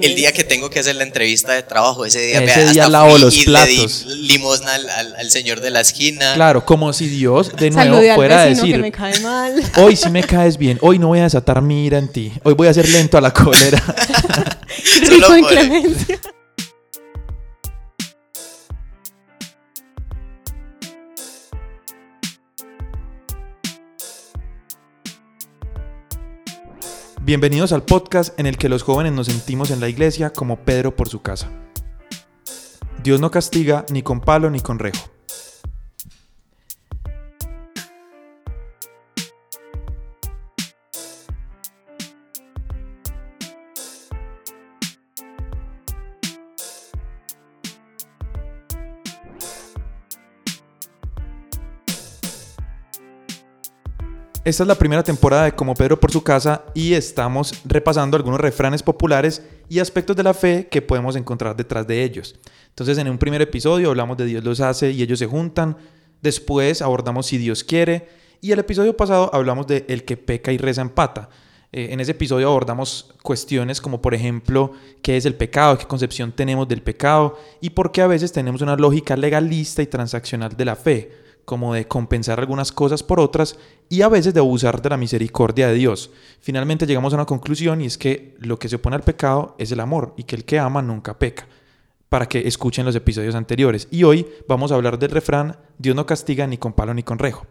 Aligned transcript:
El 0.00 0.14
día 0.14 0.30
que 0.30 0.44
tengo 0.44 0.70
que 0.70 0.78
hacer 0.78 0.94
la 0.94 1.02
entrevista 1.02 1.54
de 1.54 1.64
trabajo, 1.64 2.04
ese 2.04 2.20
día, 2.20 2.38
Ese 2.44 2.60
día 2.70 2.84
hasta 2.84 2.88
lavo 2.88 3.18
los 3.18 3.36
y 3.36 3.42
platos. 3.42 4.04
Le 4.06 4.14
di 4.14 4.28
limosna 4.28 4.72
al, 4.76 4.88
al- 4.88 5.16
al 5.16 5.28
señor 5.32 5.60
de 5.60 5.70
la 5.70 5.80
esquina. 5.80 6.34
Claro, 6.34 6.64
como 6.64 6.92
si 6.92 7.08
Dios 7.08 7.50
de 7.56 7.70
nuevo 7.72 7.94
Saludé 7.96 8.10
al 8.12 8.14
fuera 8.16 8.42
a 8.42 8.44
que 8.44 8.50
decir, 8.50 8.78
me 8.78 8.92
cae 8.92 9.18
mal. 9.18 9.60
hoy 9.76 9.96
sí 9.96 10.08
me 10.10 10.22
caes 10.22 10.56
bien, 10.56 10.78
hoy 10.82 11.00
no 11.00 11.08
voy 11.08 11.18
a 11.18 11.24
desatar 11.24 11.62
mi 11.62 11.84
ira 11.84 11.98
en 11.98 12.06
ti, 12.12 12.32
hoy 12.44 12.54
voy 12.54 12.68
a 12.68 12.74
ser 12.74 12.88
lento 12.88 13.18
a 13.18 13.20
la 13.20 13.32
cólera. 13.32 13.82
Rico 15.08 15.34
en 15.34 15.44
clemencia. 15.46 16.20
Bienvenidos 27.28 27.72
al 27.72 27.82
podcast 27.82 28.40
en 28.40 28.46
el 28.46 28.56
que 28.56 28.70
los 28.70 28.82
jóvenes 28.82 29.12
nos 29.12 29.26
sentimos 29.26 29.70
en 29.70 29.80
la 29.80 29.90
iglesia 29.90 30.30
como 30.30 30.64
Pedro 30.64 30.96
por 30.96 31.10
su 31.10 31.20
casa. 31.20 31.50
Dios 33.04 33.20
no 33.20 33.30
castiga 33.30 33.84
ni 33.90 34.00
con 34.00 34.22
palo 34.22 34.48
ni 34.48 34.60
con 34.60 34.78
rejo. 34.78 35.10
Esta 54.48 54.62
es 54.62 54.68
la 54.68 54.76
primera 54.76 55.02
temporada 55.02 55.44
de 55.44 55.52
Como 55.52 55.74
Pedro 55.74 56.00
por 56.00 56.10
su 56.10 56.22
casa 56.22 56.64
y 56.72 56.94
estamos 56.94 57.52
repasando 57.66 58.16
algunos 58.16 58.40
refranes 58.40 58.82
populares 58.82 59.42
y 59.68 59.78
aspectos 59.78 60.16
de 60.16 60.22
la 60.22 60.32
fe 60.32 60.68
que 60.70 60.80
podemos 60.80 61.16
encontrar 61.16 61.54
detrás 61.54 61.86
de 61.86 62.02
ellos. 62.02 62.34
Entonces 62.70 62.96
en 62.96 63.10
un 63.10 63.18
primer 63.18 63.42
episodio 63.42 63.90
hablamos 63.90 64.16
de 64.16 64.24
Dios 64.24 64.42
los 64.42 64.62
hace 64.62 64.90
y 64.92 65.02
ellos 65.02 65.18
se 65.18 65.26
juntan, 65.26 65.76
después 66.22 66.80
abordamos 66.80 67.26
si 67.26 67.36
Dios 67.36 67.62
quiere 67.62 68.08
y 68.40 68.52
el 68.52 68.58
episodio 68.58 68.96
pasado 68.96 69.28
hablamos 69.34 69.66
de 69.66 69.84
el 69.86 70.06
que 70.06 70.16
peca 70.16 70.50
y 70.50 70.56
reza 70.56 70.80
empata. 70.80 71.28
Eh, 71.70 71.88
en 71.90 72.00
ese 72.00 72.12
episodio 72.12 72.48
abordamos 72.48 73.14
cuestiones 73.22 73.82
como 73.82 74.00
por 74.00 74.14
ejemplo 74.14 74.72
qué 75.02 75.18
es 75.18 75.26
el 75.26 75.34
pecado, 75.34 75.76
qué 75.76 75.84
concepción 75.84 76.32
tenemos 76.32 76.66
del 76.66 76.80
pecado 76.80 77.38
y 77.60 77.68
por 77.68 77.92
qué 77.92 78.00
a 78.00 78.06
veces 78.06 78.32
tenemos 78.32 78.62
una 78.62 78.76
lógica 78.76 79.14
legalista 79.14 79.82
y 79.82 79.86
transaccional 79.88 80.56
de 80.56 80.64
la 80.64 80.74
fe 80.74 81.27
como 81.48 81.72
de 81.72 81.88
compensar 81.88 82.38
algunas 82.38 82.72
cosas 82.72 83.02
por 83.02 83.18
otras 83.18 83.56
y 83.88 84.02
a 84.02 84.10
veces 84.10 84.34
de 84.34 84.40
abusar 84.40 84.82
de 84.82 84.90
la 84.90 84.98
misericordia 84.98 85.68
de 85.68 85.76
Dios. 85.76 86.10
Finalmente 86.42 86.84
llegamos 86.84 87.14
a 87.14 87.16
una 87.16 87.24
conclusión 87.24 87.80
y 87.80 87.86
es 87.86 87.96
que 87.96 88.36
lo 88.38 88.58
que 88.58 88.68
se 88.68 88.76
opone 88.76 88.96
al 88.96 89.02
pecado 89.02 89.54
es 89.56 89.72
el 89.72 89.80
amor 89.80 90.12
y 90.18 90.24
que 90.24 90.36
el 90.36 90.44
que 90.44 90.58
ama 90.58 90.82
nunca 90.82 91.18
peca, 91.18 91.48
para 92.10 92.26
que 92.26 92.46
escuchen 92.46 92.84
los 92.84 92.94
episodios 92.94 93.34
anteriores. 93.34 93.88
Y 93.90 94.04
hoy 94.04 94.26
vamos 94.46 94.70
a 94.70 94.74
hablar 94.74 94.98
del 94.98 95.10
refrán 95.10 95.56
Dios 95.78 95.96
no 95.96 96.04
castiga 96.04 96.46
ni 96.46 96.58
con 96.58 96.74
palo 96.74 96.92
ni 96.92 97.02
con 97.02 97.18
rejo, 97.18 97.46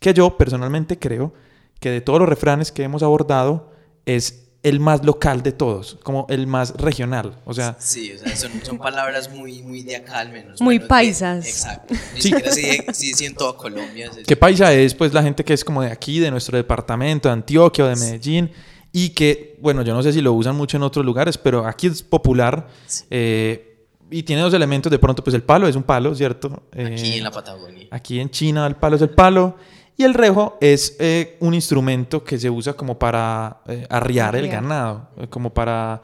que 0.00 0.12
yo 0.12 0.36
personalmente 0.36 0.98
creo 0.98 1.32
que 1.78 1.90
de 1.90 2.00
todos 2.00 2.18
los 2.18 2.28
refranes 2.28 2.72
que 2.72 2.82
hemos 2.82 3.04
abordado 3.04 3.70
es 4.06 4.49
el 4.62 4.78
más 4.78 5.04
local 5.06 5.42
de 5.42 5.52
todos, 5.52 5.96
como 6.02 6.26
el 6.28 6.46
más 6.46 6.74
regional. 6.76 7.34
O 7.46 7.54
sea, 7.54 7.76
Sí, 7.78 8.12
o 8.12 8.18
sea, 8.18 8.36
son, 8.36 8.52
son 8.62 8.78
palabras 8.78 9.30
muy, 9.30 9.62
muy 9.62 9.82
de 9.82 9.96
acá 9.96 10.18
al 10.18 10.30
menos. 10.32 10.60
Muy 10.60 10.74
menos 10.76 10.84
de- 10.84 10.88
paisas. 10.88 11.46
exacto. 11.46 11.94
Ni 12.14 12.20
Sí. 12.20 12.28
siquiera 12.28 12.52
sí, 12.52 12.78
sí, 12.92 13.14
sí 13.14 13.24
en 13.24 13.34
toda 13.34 13.56
Colombia. 13.56 14.10
es- 14.14 14.26
¿Qué 14.26 14.36
paisa 14.36 14.72
es? 14.74 14.94
Pues 14.94 15.14
la 15.14 15.22
gente 15.22 15.44
que 15.44 15.54
es 15.54 15.64
como 15.64 15.80
de 15.82 15.90
aquí, 15.90 16.18
de 16.18 16.30
nuestro 16.30 16.56
departamento, 16.58 17.28
de 17.28 17.32
Antioquia 17.32 17.84
o 17.84 17.88
de 17.88 17.96
Medellín, 17.96 18.50
y 18.92 19.10
que, 19.10 19.56
bueno, 19.62 19.82
yo 19.82 19.94
no 19.94 20.02
sé 20.02 20.12
si 20.12 20.20
lo 20.20 20.32
usan 20.34 20.56
mucho 20.56 20.76
en 20.76 20.82
otros 20.82 21.06
lugares, 21.06 21.38
pero 21.38 21.64
aquí 21.66 21.86
es 21.86 22.02
popular. 22.02 22.68
eh, 23.08 23.66
y 24.12 24.24
tiene 24.24 24.42
dos 24.42 24.52
elementos, 24.52 24.90
de 24.90 24.98
pronto, 24.98 25.22
pues 25.22 25.34
el 25.34 25.42
palo 25.44 25.68
es 25.68 25.76
un 25.76 25.84
palo, 25.84 26.12
¿cierto? 26.16 26.64
Aquí 26.72 27.12
Eh, 27.12 27.16
en 27.18 27.22
la 27.22 27.30
Patagonia. 27.30 27.86
Aquí 27.92 28.18
en 28.18 28.28
China 28.28 28.66
el 28.66 28.74
palo 28.74 28.96
es 28.96 29.02
el 29.02 29.10
palo. 29.10 29.56
Y 30.00 30.04
el 30.04 30.14
rejo 30.14 30.56
es 30.62 30.96
eh, 30.98 31.36
un 31.40 31.52
instrumento 31.52 32.24
que 32.24 32.38
se 32.38 32.48
usa 32.48 32.72
como 32.72 32.98
para 32.98 33.58
eh, 33.66 33.86
arriar 33.90 34.34
el 34.34 34.48
ganado, 34.48 35.10
eh, 35.18 35.26
como 35.28 35.52
para 35.52 36.00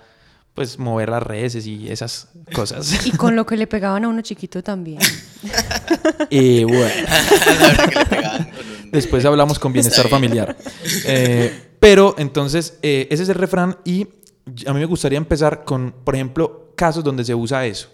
pues 0.53 0.79
mover 0.79 1.09
las 1.09 1.23
reses 1.23 1.67
y 1.67 1.91
esas 1.91 2.29
cosas. 2.53 3.07
Y 3.07 3.13
con 3.13 3.35
lo 3.35 3.47
que 3.47 3.57
le 3.57 3.67
pegaban 3.67 4.05
a 4.05 4.09
uno 4.09 4.21
chiquito 4.21 4.63
también. 4.63 4.99
y 6.29 6.65
bueno. 6.65 6.93
Después 8.93 9.25
hablamos 9.25 9.59
con 9.59 9.73
bienestar 9.73 10.09
familiar. 10.09 10.55
Eh, 11.07 11.77
pero 11.81 12.17
entonces, 12.19 12.79
eh, 12.83 13.09
ese 13.11 13.23
es 13.23 13.31
el 13.31 13.37
refrán 13.37 13.79
y 13.83 14.07
a 14.67 14.75
mí 14.75 14.81
me 14.81 14.85
gustaría 14.85 15.17
empezar 15.17 15.65
con, 15.65 15.95
por 16.05 16.15
ejemplo, 16.15 16.75
casos 16.77 17.03
donde 17.03 17.25
se 17.25 17.35
usa 17.35 17.65
eso. 17.65 17.89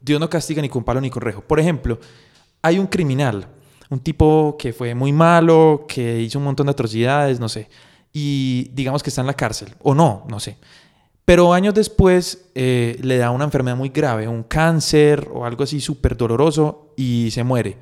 Dios 0.00 0.18
no 0.18 0.30
castiga 0.30 0.62
ni 0.62 0.70
con 0.70 0.82
palo 0.82 1.02
ni 1.02 1.10
con 1.10 1.20
rejo. 1.20 1.42
Por 1.42 1.60
ejemplo, 1.60 2.00
hay 2.62 2.78
un 2.78 2.86
criminal, 2.86 3.48
un 3.90 4.00
tipo 4.00 4.56
que 4.58 4.72
fue 4.72 4.94
muy 4.94 5.12
malo, 5.12 5.84
que 5.88 6.20
hizo 6.20 6.38
un 6.38 6.44
montón 6.44 6.66
de 6.66 6.72
atrocidades, 6.72 7.38
no 7.40 7.48
sé, 7.48 7.68
y 8.12 8.70
digamos 8.74 9.02
que 9.02 9.10
está 9.10 9.20
en 9.20 9.26
la 9.26 9.34
cárcel, 9.34 9.74
o 9.82 9.94
no, 9.94 10.24
no 10.28 10.40
sé. 10.40 10.56
Pero 11.24 11.52
años 11.52 11.74
después 11.74 12.46
eh, 12.54 12.98
le 13.02 13.16
da 13.18 13.30
una 13.32 13.44
enfermedad 13.44 13.76
muy 13.76 13.88
grave, 13.88 14.28
un 14.28 14.44
cáncer 14.44 15.28
o 15.34 15.44
algo 15.44 15.64
así 15.64 15.80
súper 15.80 16.16
doloroso 16.16 16.92
y 16.96 17.30
se 17.32 17.42
muere. 17.42 17.76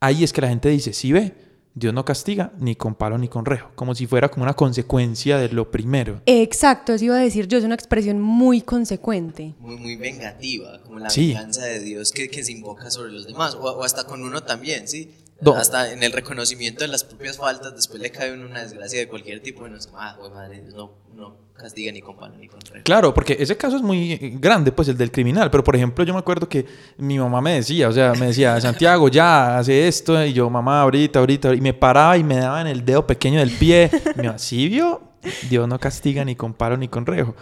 Ahí 0.00 0.24
es 0.24 0.32
que 0.32 0.40
la 0.40 0.48
gente 0.48 0.68
dice, 0.70 0.92
sí 0.92 1.12
ve, 1.12 1.34
Dios 1.72 1.94
no 1.94 2.04
castiga 2.04 2.52
ni 2.58 2.74
con 2.74 2.96
palo 2.96 3.16
ni 3.16 3.28
con 3.28 3.44
rejo, 3.44 3.70
como 3.76 3.94
si 3.94 4.08
fuera 4.08 4.28
como 4.28 4.42
una 4.42 4.54
consecuencia 4.54 5.38
de 5.38 5.50
lo 5.50 5.70
primero. 5.70 6.20
Exacto, 6.26 6.92
eso 6.92 7.04
iba 7.04 7.14
a 7.14 7.20
decir 7.20 7.46
yo, 7.46 7.58
es 7.58 7.64
una 7.64 7.76
expresión 7.76 8.20
muy 8.20 8.60
consecuente. 8.60 9.54
muy, 9.60 9.76
muy 9.76 9.94
vengativa, 9.94 10.80
como 10.82 10.98
la 10.98 11.10
Sí. 11.10 11.28
venganza 11.28 11.62
de 11.66 11.78
Dios 11.78 12.10
que, 12.10 12.28
que 12.28 12.42
se 12.42 12.50
invoca 12.50 12.90
sobre 12.90 13.12
los 13.12 13.24
demás, 13.26 13.54
o, 13.54 13.60
o 13.60 13.84
hasta 13.84 14.02
con 14.04 14.24
uno 14.24 14.42
también, 14.42 14.88
¿sí? 14.88 15.10
Hasta 15.56 15.92
en 15.92 16.02
el 16.02 16.12
reconocimiento 16.12 16.84
de 16.84 16.88
las 16.88 17.04
propias 17.04 17.38
faltas, 17.38 17.74
después 17.74 18.00
le 18.00 18.10
cae 18.10 18.32
una 18.32 18.62
desgracia 18.62 18.98
de 18.98 19.08
cualquier 19.08 19.40
tipo, 19.40 19.66
y 19.66 19.70
no 19.70 19.76
es 19.76 19.86
como, 19.86 20.00
ah, 20.00 20.16
güey, 20.18 20.30
madre, 20.30 20.60
Dios 20.60 20.74
no, 20.74 20.92
no 21.14 21.36
castiga 21.54 21.92
ni 21.92 22.00
con 22.00 22.16
ni 22.38 22.48
con 22.48 22.60
rejo. 22.60 22.84
Claro, 22.84 23.14
porque 23.14 23.36
ese 23.38 23.56
caso 23.56 23.76
es 23.76 23.82
muy 23.82 24.16
grande, 24.40 24.72
pues 24.72 24.88
el 24.88 24.96
del 24.96 25.10
criminal, 25.10 25.50
pero 25.50 25.62
por 25.64 25.76
ejemplo 25.76 26.04
yo 26.04 26.12
me 26.12 26.20
acuerdo 26.20 26.48
que 26.48 26.66
mi 26.98 27.18
mamá 27.18 27.40
me 27.40 27.54
decía, 27.54 27.88
o 27.88 27.92
sea, 27.92 28.12
me 28.14 28.26
decía, 28.26 28.60
Santiago, 28.60 29.08
ya, 29.08 29.58
hace 29.58 29.88
esto, 29.88 30.22
y 30.24 30.32
yo, 30.32 30.50
mamá, 30.50 30.82
ahorita, 30.82 31.18
ahorita, 31.18 31.54
y 31.54 31.60
me 31.60 31.74
paraba 31.74 32.16
y 32.16 32.24
me 32.24 32.36
daba 32.36 32.60
en 32.60 32.66
el 32.66 32.84
dedo 32.84 33.06
pequeño 33.06 33.40
del 33.40 33.50
pie, 33.50 33.90
y 34.14 34.18
me 34.18 34.24
iba, 34.24 34.38
¿sí 34.38 34.68
vio? 34.68 35.02
Dios 35.48 35.68
no 35.68 35.78
castiga 35.78 36.24
ni 36.24 36.34
con 36.34 36.54
palo 36.54 36.76
ni 36.76 36.88
con 36.88 37.04
rejo. 37.06 37.34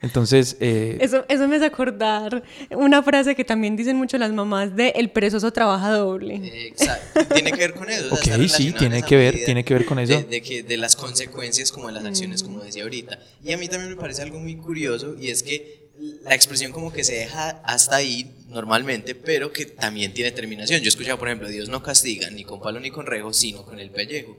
Entonces, 0.00 0.56
eh, 0.60 0.98
Eso, 1.00 1.24
eso 1.28 1.48
me 1.48 1.56
hace 1.56 1.64
acordar 1.64 2.44
una 2.70 3.02
frase 3.02 3.34
que 3.34 3.44
también 3.44 3.76
dicen 3.76 3.96
mucho 3.96 4.16
las 4.16 4.30
mamás 4.32 4.76
de 4.76 4.90
el 4.90 5.10
perezoso 5.10 5.52
trabaja 5.52 5.90
doble. 5.90 6.68
Exacto, 6.68 7.26
tiene 7.34 7.50
que 7.50 7.58
ver 7.58 7.74
con 7.74 7.90
eso. 7.90 8.14
Ok, 8.14 8.46
sí, 8.48 8.72
tiene 8.72 9.02
que 9.02 9.16
ver, 9.16 9.44
tiene 9.44 9.64
que 9.64 9.74
ver 9.74 9.84
con 9.84 9.98
eso. 9.98 10.12
De, 10.12 10.22
de 10.22 10.40
que, 10.40 10.62
de 10.62 10.76
las 10.76 10.94
consecuencias 10.94 11.72
como 11.72 11.88
de 11.88 11.94
las 11.94 12.04
acciones, 12.04 12.44
como 12.44 12.60
decía 12.60 12.84
ahorita. 12.84 13.18
Y 13.42 13.52
a 13.52 13.58
mí 13.58 13.66
también 13.66 13.90
me 13.90 13.96
parece 13.96 14.22
algo 14.22 14.38
muy 14.38 14.56
curioso 14.56 15.16
y 15.18 15.30
es 15.30 15.42
que 15.42 15.88
la 16.22 16.34
expresión 16.34 16.70
como 16.70 16.92
que 16.92 17.02
se 17.02 17.14
deja 17.14 17.60
hasta 17.64 17.96
ahí 17.96 18.30
normalmente, 18.48 19.16
pero 19.16 19.52
que 19.52 19.66
también 19.66 20.14
tiene 20.14 20.30
terminación. 20.30 20.80
Yo 20.80 20.84
he 20.86 20.88
escuchado, 20.88 21.18
por 21.18 21.26
ejemplo, 21.26 21.48
Dios 21.48 21.68
no 21.68 21.82
castiga 21.82 22.30
ni 22.30 22.44
con 22.44 22.60
palo 22.60 22.78
ni 22.78 22.90
con 22.90 23.06
rejo, 23.06 23.32
sino 23.32 23.64
con 23.64 23.80
el 23.80 23.90
pellejo. 23.90 24.36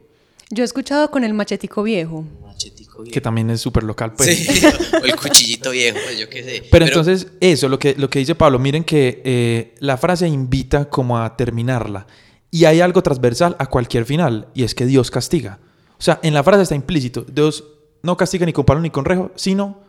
Yo 0.52 0.64
he 0.64 0.66
escuchado 0.66 1.12
con 1.12 1.24
el 1.24 1.34
machetico 1.34 1.84
viejo. 1.84 2.26
Machetico 2.42 3.04
viejo. 3.04 3.14
que 3.14 3.22
también 3.22 3.50
es 3.52 3.62
súper 3.62 3.84
local, 3.84 4.14
pues. 4.14 4.36
Sí, 4.36 4.66
o 5.02 5.06
el 5.06 5.16
cuchillito 5.16 5.72
viejo, 5.72 5.98
pues 6.04 6.20
yo 6.20 6.28
qué 6.28 6.44
sé. 6.44 6.64
Pero, 6.72 6.86
entonces, 6.86 7.28
eso, 7.40 7.70
lo 7.70 7.78
que, 7.78 7.96
lo 7.96 8.10
que 8.10 8.20
dice 8.20 8.34
Pablo, 8.34 8.58
miren 8.58 8.84
que 8.84 9.22
eh, 9.24 9.76
la 9.80 9.98
frase 9.98 10.28
invita 10.28 10.90
como 10.90 11.20
a 11.20 11.38
terminarla. 11.38 12.08
Y 12.52 12.66
hay 12.66 12.82
algo 12.82 13.04
transversal 13.04 13.56
a 13.60 13.68
cualquier 13.68 14.06
final, 14.06 14.48
y 14.56 14.64
es 14.64 14.74
que 14.74 14.88
Dios 14.88 15.12
castiga. 15.12 15.60
O 16.00 16.02
sea, 16.02 16.20
en 16.24 16.34
la 16.34 16.44
frase 16.44 16.64
está 16.64 16.76
implícito, 16.76 17.26
Dios 17.32 17.64
no 18.02 18.18
castiga 18.18 18.46
ni 18.46 18.54
con 18.54 18.66
palo 18.66 18.80
ni 18.80 18.90
con 18.90 19.06
rejo, 19.06 19.32
sino, 19.36 19.82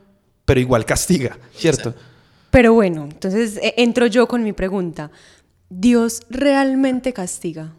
pero 0.44 0.60
igual 0.60 0.84
castiga, 0.84 1.38
¿cierto? 1.54 1.94
Pero 2.50 2.74
bueno, 2.74 3.04
entonces 3.04 3.56
eh, 3.62 3.74
entro 3.78 4.06
yo 4.06 4.26
con 4.26 4.42
mi 4.42 4.52
pregunta. 4.52 5.10
¿Dios 5.68 6.22
realmente 6.28 7.12
castiga? 7.12 7.72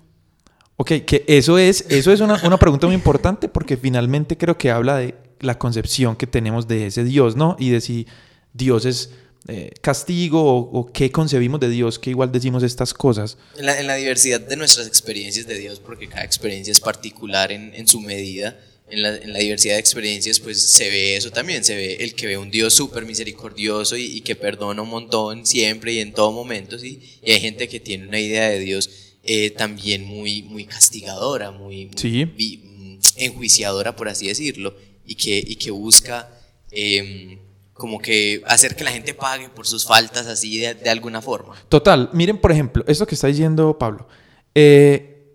Ok, 0.81 1.05
que 1.05 1.23
eso 1.27 1.59
es, 1.59 1.85
eso 1.89 2.11
es 2.11 2.21
una, 2.21 2.41
una 2.43 2.57
pregunta 2.57 2.87
muy 2.87 2.95
importante 2.95 3.47
porque 3.47 3.77
finalmente 3.77 4.35
creo 4.35 4.57
que 4.57 4.71
habla 4.71 4.97
de 4.97 5.13
la 5.39 5.59
concepción 5.59 6.15
que 6.15 6.25
tenemos 6.25 6.67
de 6.67 6.87
ese 6.87 7.03
Dios, 7.03 7.35
¿no? 7.35 7.55
Y 7.59 7.69
de 7.69 7.81
si 7.81 8.07
Dios 8.55 8.85
es 8.85 9.11
eh, 9.47 9.73
castigo 9.81 10.43
o, 10.43 10.57
o 10.57 10.91
qué 10.91 11.11
concebimos 11.11 11.59
de 11.59 11.69
Dios, 11.69 11.99
que 11.99 12.09
igual 12.09 12.31
decimos 12.31 12.63
estas 12.63 12.95
cosas. 12.95 13.37
En 13.59 13.67
la, 13.85 13.93
diversidad 13.93 14.41
de 14.41 14.55
nuestras 14.55 14.87
experiencias 14.87 15.45
de 15.45 15.59
Dios, 15.59 15.79
porque 15.79 16.09
cada 16.09 16.23
experiencia 16.23 16.71
es 16.71 16.79
particular 16.79 17.51
en, 17.51 17.87
su 17.87 18.01
medida, 18.01 18.59
en 18.89 19.03
la, 19.03 19.37
diversidad 19.37 19.75
de 19.75 19.81
experiencias 19.81 20.39
pues 20.39 20.59
se 20.63 20.89
ve 20.89 21.15
eso 21.15 21.29
también, 21.29 21.63
se 21.63 21.75
ve 21.75 21.97
el 21.99 22.15
que 22.15 22.25
ve 22.25 22.39
un 22.39 22.49
Dios 22.49 22.73
súper 22.73 23.05
misericordioso 23.05 23.97
y, 23.97 24.05
y 24.05 24.21
que 24.21 24.35
perdona 24.35 24.81
un 24.81 24.89
montón 24.89 25.45
siempre 25.45 25.93
y 25.93 25.99
en 25.99 26.11
todo 26.11 26.31
momento, 26.31 26.79
¿sí? 26.79 27.19
Y 27.23 27.33
hay 27.33 27.39
gente 27.39 27.67
que 27.67 27.79
tiene 27.79 28.07
una 28.07 28.19
idea 28.19 28.49
de 28.49 28.57
Dios 28.57 29.10
eh, 29.23 29.51
también 29.51 30.05
muy, 30.05 30.43
muy 30.43 30.65
castigadora, 30.65 31.51
muy, 31.51 31.85
muy 31.85 31.97
Sí. 31.97 32.25
vi- 32.25 32.57
mm, 32.63 32.99
enjuiciadora, 33.17 33.95
por 33.95 34.09
así 34.09 34.27
decirlo, 34.27 34.75
y 35.05 35.15
que, 35.15 35.37
y 35.45 35.55
que 35.55 35.71
busca... 35.71 36.29
em, 36.71 37.37
como 37.73 37.97
que 37.99 38.43
hacer 38.45 38.75
que 38.75 38.83
la 38.83 38.91
gente 38.91 39.15
pague 39.15 39.49
por 39.49 39.65
sus 39.65 39.85
faltas 39.85 40.27
así 40.27 40.59
de, 40.59 40.75
de 40.75 40.89
alguna 40.91 41.19
forma. 41.19 41.55
Total, 41.67 42.11
miren 42.13 42.37
por 42.37 42.51
ejemplo, 42.51 42.83
esto 42.87 43.07
que 43.07 43.15
está 43.15 43.25
diciendo 43.25 43.75
Pablo. 43.79 44.07
Eh, 44.53 45.25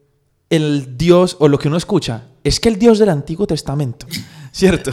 el 0.49 0.97
Dios, 0.97 1.37
o 1.41 1.49
lo 1.49 1.59
que 1.59 1.67
uno 1.67 1.77
escucha, 1.77 2.29
es 2.45 2.61
que 2.61 2.69
el 2.69 2.79
Dios 2.79 3.01
del 3.01 3.09
Antiguo 3.09 3.49
Testamento, 3.49 4.07
¿cierto? 4.53 4.93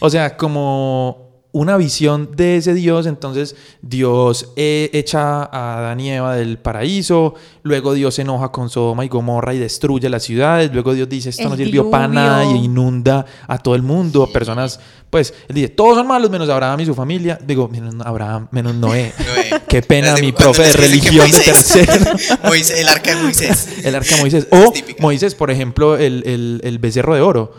O 0.00 0.10
sea, 0.10 0.36
como 0.36 1.29
una 1.52 1.76
visión 1.76 2.30
de 2.36 2.56
ese 2.58 2.74
Dios, 2.74 3.06
entonces 3.06 3.56
Dios 3.82 4.52
eh, 4.54 4.88
echa 4.92 5.42
a 5.42 5.78
Adán 5.78 5.98
y 5.98 6.10
Eva 6.10 6.36
del 6.36 6.58
paraíso, 6.58 7.34
luego 7.64 7.92
Dios 7.92 8.14
se 8.14 8.22
enoja 8.22 8.52
con 8.52 8.70
Sodoma 8.70 9.04
y 9.04 9.08
Gomorra 9.08 9.52
y 9.52 9.58
destruye 9.58 10.08
las 10.08 10.22
ciudades, 10.22 10.70
luego 10.72 10.94
Dios 10.94 11.08
dice, 11.08 11.30
esto 11.30 11.42
El 11.42 11.48
no 11.50 11.56
sirvió 11.56 11.90
para 11.90 12.06
nada 12.06 12.44
y 12.44 12.64
inunda 12.64 13.26
a 13.48 13.58
todo 13.58 13.74
el 13.74 13.82
mundo, 13.82 14.28
personas, 14.32 14.78
pues, 15.10 15.34
él 15.48 15.56
dice, 15.56 15.68
todos 15.70 15.96
son 15.96 16.06
malos 16.06 16.30
menos 16.30 16.48
Abraham 16.48 16.80
y 16.80 16.86
su 16.86 16.94
familia, 16.94 17.36
digo, 17.44 17.66
menos 17.68 17.94
Abraham, 18.06 18.46
menos 18.52 18.74
Noé. 18.76 19.12
Noé. 19.18 19.62
Qué 19.68 19.82
pena 19.82 20.14
mi 20.20 20.30
profe 20.30 20.62
de 20.62 20.72
religión 20.74 21.28
de 21.28 21.36
Moisés- 21.36 21.44
tercero. 21.44 21.92
Moisés- 22.44 22.78
el 22.78 22.88
arca 22.88 23.16
de 23.16 23.22
Moisés. 23.22 23.68
El 23.84 23.94
arca 23.96 24.14
de 24.14 24.20
Moisés. 24.20 24.46
O. 24.52 24.72
Moisés, 25.00 25.34
por 25.34 25.50
ejemplo, 25.50 25.96
el, 25.96 26.22
el- 26.26 26.60
el 26.62 26.78
becerro 26.78 27.14
de 27.16 27.20
oro. 27.22 27.54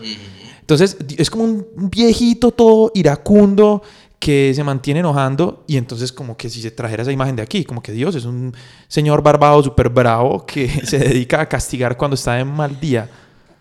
Entonces, 0.72 0.98
es 1.18 1.30
como 1.30 1.44
un 1.44 1.66
viejito 1.76 2.52
todo 2.52 2.92
iracundo 2.96 3.82
que 4.20 4.54
se 4.54 4.64
mantiene 4.64 5.02
enojando 5.02 5.66
y 5.68 5.78
entonces 5.78 6.14
como 6.14 6.38
que 6.38 6.50
si 6.50 6.62
se 6.62 6.72
trajera 6.72 7.02
esa 7.02 7.12
imagen 7.12 7.36
de 7.36 7.42
aquí, 7.42 7.66
como 7.66 7.82
que 7.82 7.92
Dios 7.92 8.16
es 8.16 8.24
un 8.24 8.56
señor 8.88 9.22
barbado 9.22 9.62
súper 9.64 9.90
bravo 9.90 10.46
que 10.46 10.70
se 10.86 11.00
dedica 11.00 11.42
a 11.42 11.50
castigar 11.50 11.98
cuando 11.98 12.16
está 12.16 12.40
en 12.40 12.48
mal 12.48 12.80
día. 12.80 13.10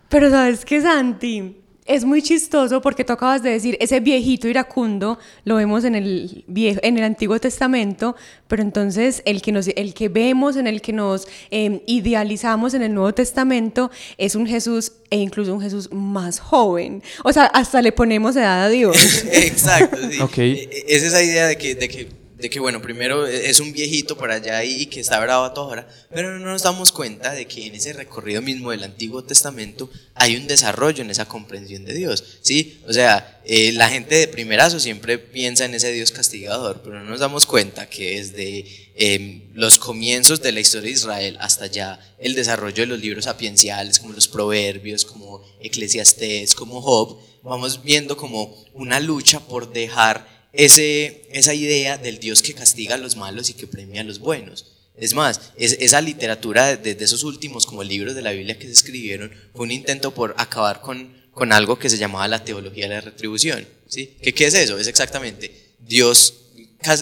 Pero 0.08 0.30
sabes 0.30 0.64
qué, 0.64 0.80
Santi, 0.80 1.59
es 1.86 2.04
muy 2.04 2.22
chistoso 2.22 2.80
porque 2.80 3.04
tú 3.04 3.12
acabas 3.12 3.42
de 3.42 3.50
decir, 3.50 3.76
ese 3.80 4.00
viejito 4.00 4.46
iracundo 4.48 5.18
lo 5.44 5.56
vemos 5.56 5.84
en 5.84 5.94
el, 5.94 6.44
viejo, 6.46 6.78
en 6.82 6.98
el 6.98 7.04
Antiguo 7.04 7.38
Testamento, 7.40 8.14
pero 8.46 8.62
entonces 8.62 9.22
el 9.24 9.42
que, 9.42 9.50
nos, 9.52 9.68
el 9.68 9.94
que 9.94 10.08
vemos, 10.08 10.56
en 10.56 10.66
el 10.66 10.80
que 10.82 10.92
nos 10.92 11.26
eh, 11.50 11.82
idealizamos 11.86 12.74
en 12.74 12.82
el 12.82 12.94
Nuevo 12.94 13.12
Testamento, 13.14 13.90
es 14.18 14.34
un 14.34 14.46
Jesús 14.46 14.92
e 15.10 15.16
incluso 15.16 15.52
un 15.54 15.60
Jesús 15.60 15.88
más 15.92 16.38
joven. 16.38 17.02
O 17.24 17.32
sea, 17.32 17.44
hasta 17.46 17.82
le 17.82 17.92
ponemos 17.92 18.36
edad 18.36 18.64
a 18.64 18.68
Dios. 18.68 19.24
Exacto, 19.32 19.96
sí. 20.10 20.18
E- 20.42 20.68
e- 20.70 20.84
Es 20.96 21.02
esa 21.02 21.22
idea 21.22 21.46
de 21.48 21.56
que, 21.56 21.74
de 21.74 21.88
que, 21.88 22.08
de 22.40 22.50
que, 22.50 22.60
bueno, 22.60 22.80
primero 22.80 23.26
es 23.26 23.60
un 23.60 23.72
viejito 23.72 24.16
por 24.16 24.30
allá 24.30 24.64
y 24.64 24.86
que 24.86 25.00
está 25.00 25.20
bravo 25.20 25.44
a 25.44 25.54
toda 25.54 25.66
hora, 25.66 25.88
pero 26.12 26.38
no 26.38 26.46
nos 26.46 26.62
damos 26.62 26.92
cuenta 26.92 27.32
de 27.32 27.46
que 27.46 27.66
en 27.66 27.74
ese 27.74 27.92
recorrido 27.92 28.42
mismo 28.42 28.70
del 28.70 28.84
Antiguo 28.84 29.22
Testamento 29.22 29.90
hay 30.14 30.36
un 30.36 30.46
desarrollo 30.46 31.02
en 31.02 31.10
esa 31.10 31.26
comprensión 31.26 31.84
de 31.84 31.94
Dios, 31.94 32.38
¿sí? 32.42 32.80
O 32.88 32.92
sea, 32.92 33.40
eh, 33.44 33.72
la 33.72 33.88
gente 33.88 34.14
de 34.16 34.28
primerazo 34.28 34.80
siempre 34.80 35.18
piensa 35.18 35.64
en 35.64 35.74
ese 35.74 35.92
Dios 35.92 36.12
castigador, 36.12 36.80
pero 36.82 37.00
no 37.00 37.10
nos 37.10 37.20
damos 37.20 37.46
cuenta 37.46 37.88
que 37.88 38.16
desde 38.18 38.64
eh, 38.94 39.42
los 39.54 39.78
comienzos 39.78 40.42
de 40.42 40.52
la 40.52 40.60
historia 40.60 40.88
de 40.88 40.94
Israel 40.96 41.36
hasta 41.40 41.66
ya 41.66 42.00
el 42.18 42.34
desarrollo 42.34 42.82
de 42.82 42.86
los 42.86 43.00
libros 43.00 43.24
sapienciales, 43.24 43.98
como 43.98 44.12
los 44.12 44.28
Proverbios, 44.28 45.04
como 45.04 45.42
Eclesiastés, 45.60 46.54
como 46.54 46.80
Job, 46.82 47.18
vamos 47.42 47.82
viendo 47.82 48.16
como 48.16 48.56
una 48.74 49.00
lucha 49.00 49.40
por 49.40 49.72
dejar 49.72 50.39
ese, 50.52 51.22
esa 51.32 51.54
idea 51.54 51.98
del 51.98 52.18
Dios 52.18 52.42
que 52.42 52.54
castiga 52.54 52.94
a 52.96 52.98
los 52.98 53.16
malos 53.16 53.50
y 53.50 53.54
que 53.54 53.66
premia 53.66 54.00
a 54.00 54.04
los 54.04 54.18
buenos. 54.18 54.66
Es 54.96 55.14
más, 55.14 55.40
es- 55.56 55.76
esa 55.80 56.00
literatura 56.00 56.76
desde 56.76 56.94
de 56.94 57.04
esos 57.04 57.22
últimos 57.24 57.66
como 57.66 57.82
libros 57.84 58.14
de 58.14 58.22
la 58.22 58.32
Biblia 58.32 58.58
que 58.58 58.66
se 58.66 58.72
escribieron 58.72 59.32
fue 59.54 59.64
un 59.64 59.70
intento 59.70 60.12
por 60.12 60.34
acabar 60.36 60.80
con, 60.82 61.14
con 61.32 61.52
algo 61.52 61.78
que 61.78 61.88
se 61.88 61.96
llamaba 61.98 62.28
la 62.28 62.44
teología 62.44 62.88
de 62.88 62.94
la 62.96 63.00
retribución. 63.00 63.66
¿sí? 63.88 64.16
¿Qué, 64.22 64.34
¿Qué 64.34 64.46
es 64.46 64.54
eso? 64.54 64.78
Es 64.78 64.86
exactamente 64.88 65.52
Dios 65.78 66.34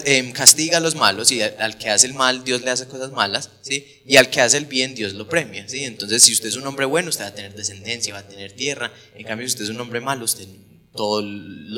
em, 0.05 0.31
castiga 0.31 0.77
a 0.77 0.81
los 0.81 0.95
malos 0.95 1.31
y 1.31 1.41
al, 1.41 1.55
al 1.59 1.77
que 1.77 1.89
hace 1.89 2.07
el 2.07 2.13
mal 2.13 2.43
Dios 2.43 2.61
le 2.61 2.69
hace 2.71 2.87
cosas 2.87 3.11
malas, 3.11 3.49
¿sí? 3.61 3.85
Y 4.05 4.17
al 4.17 4.29
que 4.29 4.41
hace 4.41 4.57
el 4.57 4.65
bien 4.65 4.93
Dios 4.93 5.13
lo 5.13 5.27
premia, 5.29 5.67
¿sí? 5.69 5.83
Entonces, 5.85 6.21
si 6.23 6.33
usted 6.33 6.49
es 6.49 6.55
un 6.57 6.67
hombre 6.67 6.85
bueno, 6.85 7.09
usted 7.09 7.23
va 7.23 7.29
a 7.29 7.33
tener 7.35 7.53
descendencia, 7.55 8.13
va 8.13 8.19
a 8.19 8.27
tener 8.27 8.51
tierra. 8.53 8.91
En 9.15 9.25
cambio, 9.25 9.47
si 9.47 9.53
usted 9.53 9.63
es 9.65 9.69
un 9.71 9.79
hombre 9.79 10.01
malo, 10.01 10.25
usted 10.25 10.47
todo, 10.95 11.23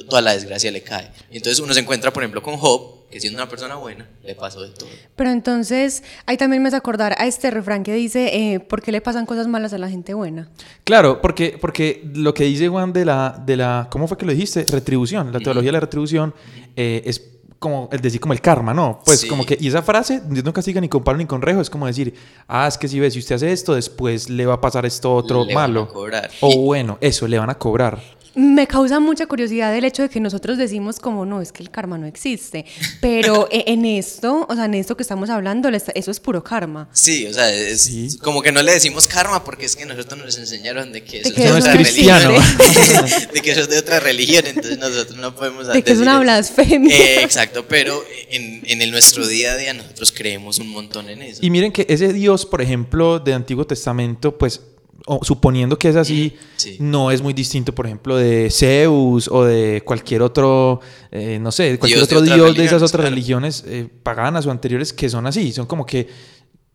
toda 0.10 0.22
la 0.22 0.34
desgracia 0.34 0.72
le 0.72 0.81
cae. 0.81 1.12
Y 1.31 1.38
entonces 1.38 1.60
uno 1.60 1.74
se 1.74 1.81
encuentra, 1.81 2.12
por 2.12 2.24
ejemplo, 2.24 2.42
con 2.42 2.58
Job, 2.58 3.02
que 3.12 3.19
siendo 3.19 3.38
una 3.40 3.50
persona 3.50 3.75
buena, 3.75 4.08
le 4.24 4.36
pasó 4.36 4.62
de 4.62 4.69
todo. 4.69 4.88
Pero 5.18 5.31
entonces, 5.31 6.02
ahí 6.25 6.38
también 6.38 6.63
me 6.63 6.69
hace 6.69 6.78
acordar 6.78 7.13
a 7.18 7.25
este 7.28 7.52
refrán 7.52 7.84
que 7.84 7.94
dice, 7.94 8.54
eh, 8.54 8.60
¿por 8.62 8.81
qué 8.81 8.92
le 8.94 9.02
pasan 9.02 9.25
cosas 9.25 9.48
malas 9.48 9.74
a 9.74 9.78
la 9.78 9.90
gente 9.90 10.13
buena? 10.13 10.50
Claro, 10.86 11.19
porque, 11.22 11.58
porque 11.60 12.10
lo 12.16 12.34
que 12.34 12.46
dice 12.46 12.69
Juan 12.69 12.94
de 12.94 13.04
la, 13.06 13.42
de 13.46 13.58
la, 13.58 13.88
¿cómo 13.92 14.08
fue 14.08 14.18
que 14.18 14.25
lo 14.25 14.31
dijiste? 14.31 14.63
Retribución, 14.63 15.31
la 15.34 15.40
teología 15.40 15.68
de 15.69 15.74
la 15.74 15.80
retribución 15.81 16.34
eh, 16.78 17.02
es 17.06 17.22
como 17.60 17.90
el 17.92 18.00
decir 18.02 18.19
como 18.22 18.34
el 18.34 18.42
karma, 18.42 18.74
¿no? 18.74 19.02
Pues 19.06 19.19
Sí. 19.19 19.28
como 19.28 19.46
que, 19.46 19.56
y 19.60 19.68
esa 19.68 19.84
frase, 19.84 20.22
Dios 20.28 20.44
no 20.46 20.52
castiga 20.54 20.80
ni 20.81 20.88
con 20.90 21.04
palo 21.04 21.18
ni 21.19 21.25
con 21.25 21.42
rejo, 21.44 21.60
es 21.62 21.69
como 21.69 21.86
decir, 21.86 22.16
ah, 22.48 22.66
es 22.68 22.78
que 22.78 22.88
si 22.88 23.00
ves, 23.00 23.13
si 23.13 23.19
usted 23.19 23.36
hace 23.36 23.52
esto, 23.52 23.75
después 23.75 24.30
le 24.30 24.46
va 24.48 24.56
a 24.56 24.62
pasar 24.62 24.86
esto 24.86 25.13
otro 25.13 25.44
Le 25.46 25.54
van 25.54 25.63
a 25.66 25.68
malo. 25.68 25.88
cobrar. 25.90 26.31
O 26.40 26.62
bueno, 26.62 26.98
eso, 27.02 27.28
le 27.28 27.38
van 27.38 27.50
a 27.52 27.56
cobrar. 27.60 28.02
Me 28.33 28.66
causa 28.66 29.00
mucha 29.01 29.25
curiosidad 29.25 29.75
el 29.75 29.83
hecho 29.83 30.04
de 30.04 30.10
que 30.10 30.19
nosotros 30.22 30.57
decimos 30.57 31.00
como 31.00 31.25
no, 31.25 31.42
es 31.42 31.51
que 31.51 31.62
el 31.63 31.69
karma 31.69 31.98
no 31.98 32.07
existe, 32.07 32.66
pero 33.01 33.48
e- 33.51 33.66
en 33.68 33.83
esto, 33.86 34.45
o 34.50 34.56
sea, 34.56 34.66
en 34.66 34.74
esto 34.75 34.95
que 34.95 35.04
estamos 35.04 35.30
hablando, 35.30 35.69
le 35.69 35.78
está- 35.78 35.92
eso 35.95 36.12
es 36.12 36.19
puro 36.22 36.42
karma. 36.44 36.88
Sí, 36.94 37.25
o 37.28 37.33
sea, 37.33 37.54
es 37.54 37.81
Sí. 37.81 38.18
como 38.19 38.42
que 38.42 38.51
no 38.51 38.62
le 38.62 38.72
decimos 38.72 39.06
karma 39.07 39.44
porque 39.44 39.66
es 39.66 39.75
que 39.75 39.86
nosotros 39.86 40.18
nos 40.24 40.38
enseñaron 40.38 40.92
de 40.94 41.04
que 41.04 41.19
eso 41.22 41.33
que 41.33 41.44
es 41.44 41.51
de 41.54 41.57
eso 41.57 41.57
otra 41.60 41.74
no 41.75 41.80
es 41.81 41.88
cristiano. 41.89 42.30
religión. 42.30 43.30
de 43.33 43.42
que 43.42 43.51
eso 43.51 43.62
es 43.62 43.69
de 43.69 43.78
otra 43.80 44.00
religión, 44.00 44.44
entonces 44.48 44.77
nosotros 44.77 45.18
no 45.18 45.36
podemos 45.36 45.68
De 45.68 45.84
que 45.84 45.92
es 45.92 46.00
una 46.00 46.19
blasfemia. 46.19 46.95
Eh, 46.95 47.24
exacto, 47.24 47.66
pero 47.68 48.01
en, 48.30 48.62
en 48.66 48.81
el 48.81 48.92
nuestro 48.92 49.27
día 49.27 49.54
a 49.54 49.57
día 49.57 49.74
nosotros 49.74 50.12
creemos 50.16 50.60
un 50.60 50.69
montón 50.69 51.10
en 51.10 51.22
eso. 51.22 51.39
Y 51.44 51.50
miren 51.50 51.72
que 51.72 51.86
ese 51.89 52.13
Dios, 52.13 52.45
por 52.45 52.62
ejemplo, 52.62 53.19
de 53.19 53.34
Antiguo 53.34 53.66
Testamento, 53.68 54.38
pues 54.38 54.62
o- 55.07 55.24
suponiendo 55.24 55.77
que 55.80 55.89
es 55.89 55.95
así, 55.95 56.36
Sí. 56.57 56.77
no 56.80 57.12
es 57.12 57.21
muy 57.21 57.33
distinto, 57.33 57.74
por 57.74 57.86
ejemplo, 57.86 58.15
de 58.18 58.50
Zeus 58.51 59.27
o 59.27 59.44
de 59.44 59.81
cualquier 59.86 60.21
otro, 60.21 60.80
eh, 61.12 61.39
no 61.42 61.51
sé, 61.51 61.77
cualquier 61.80 62.00
Dios 62.00 62.07
otro 62.12 62.21
dios 62.21 62.56
de 62.56 62.65
esas 62.65 62.77
otras 62.81 62.92
claro. 62.92 63.09
religiones 63.09 63.63
eh, 63.68 63.88
paganas 64.03 64.45
o 64.45 64.51
anteriores 64.51 64.94
que 64.94 65.09
son 65.09 65.25
así, 65.27 65.51
son 65.51 65.65
como 65.65 65.86
que 65.86 66.07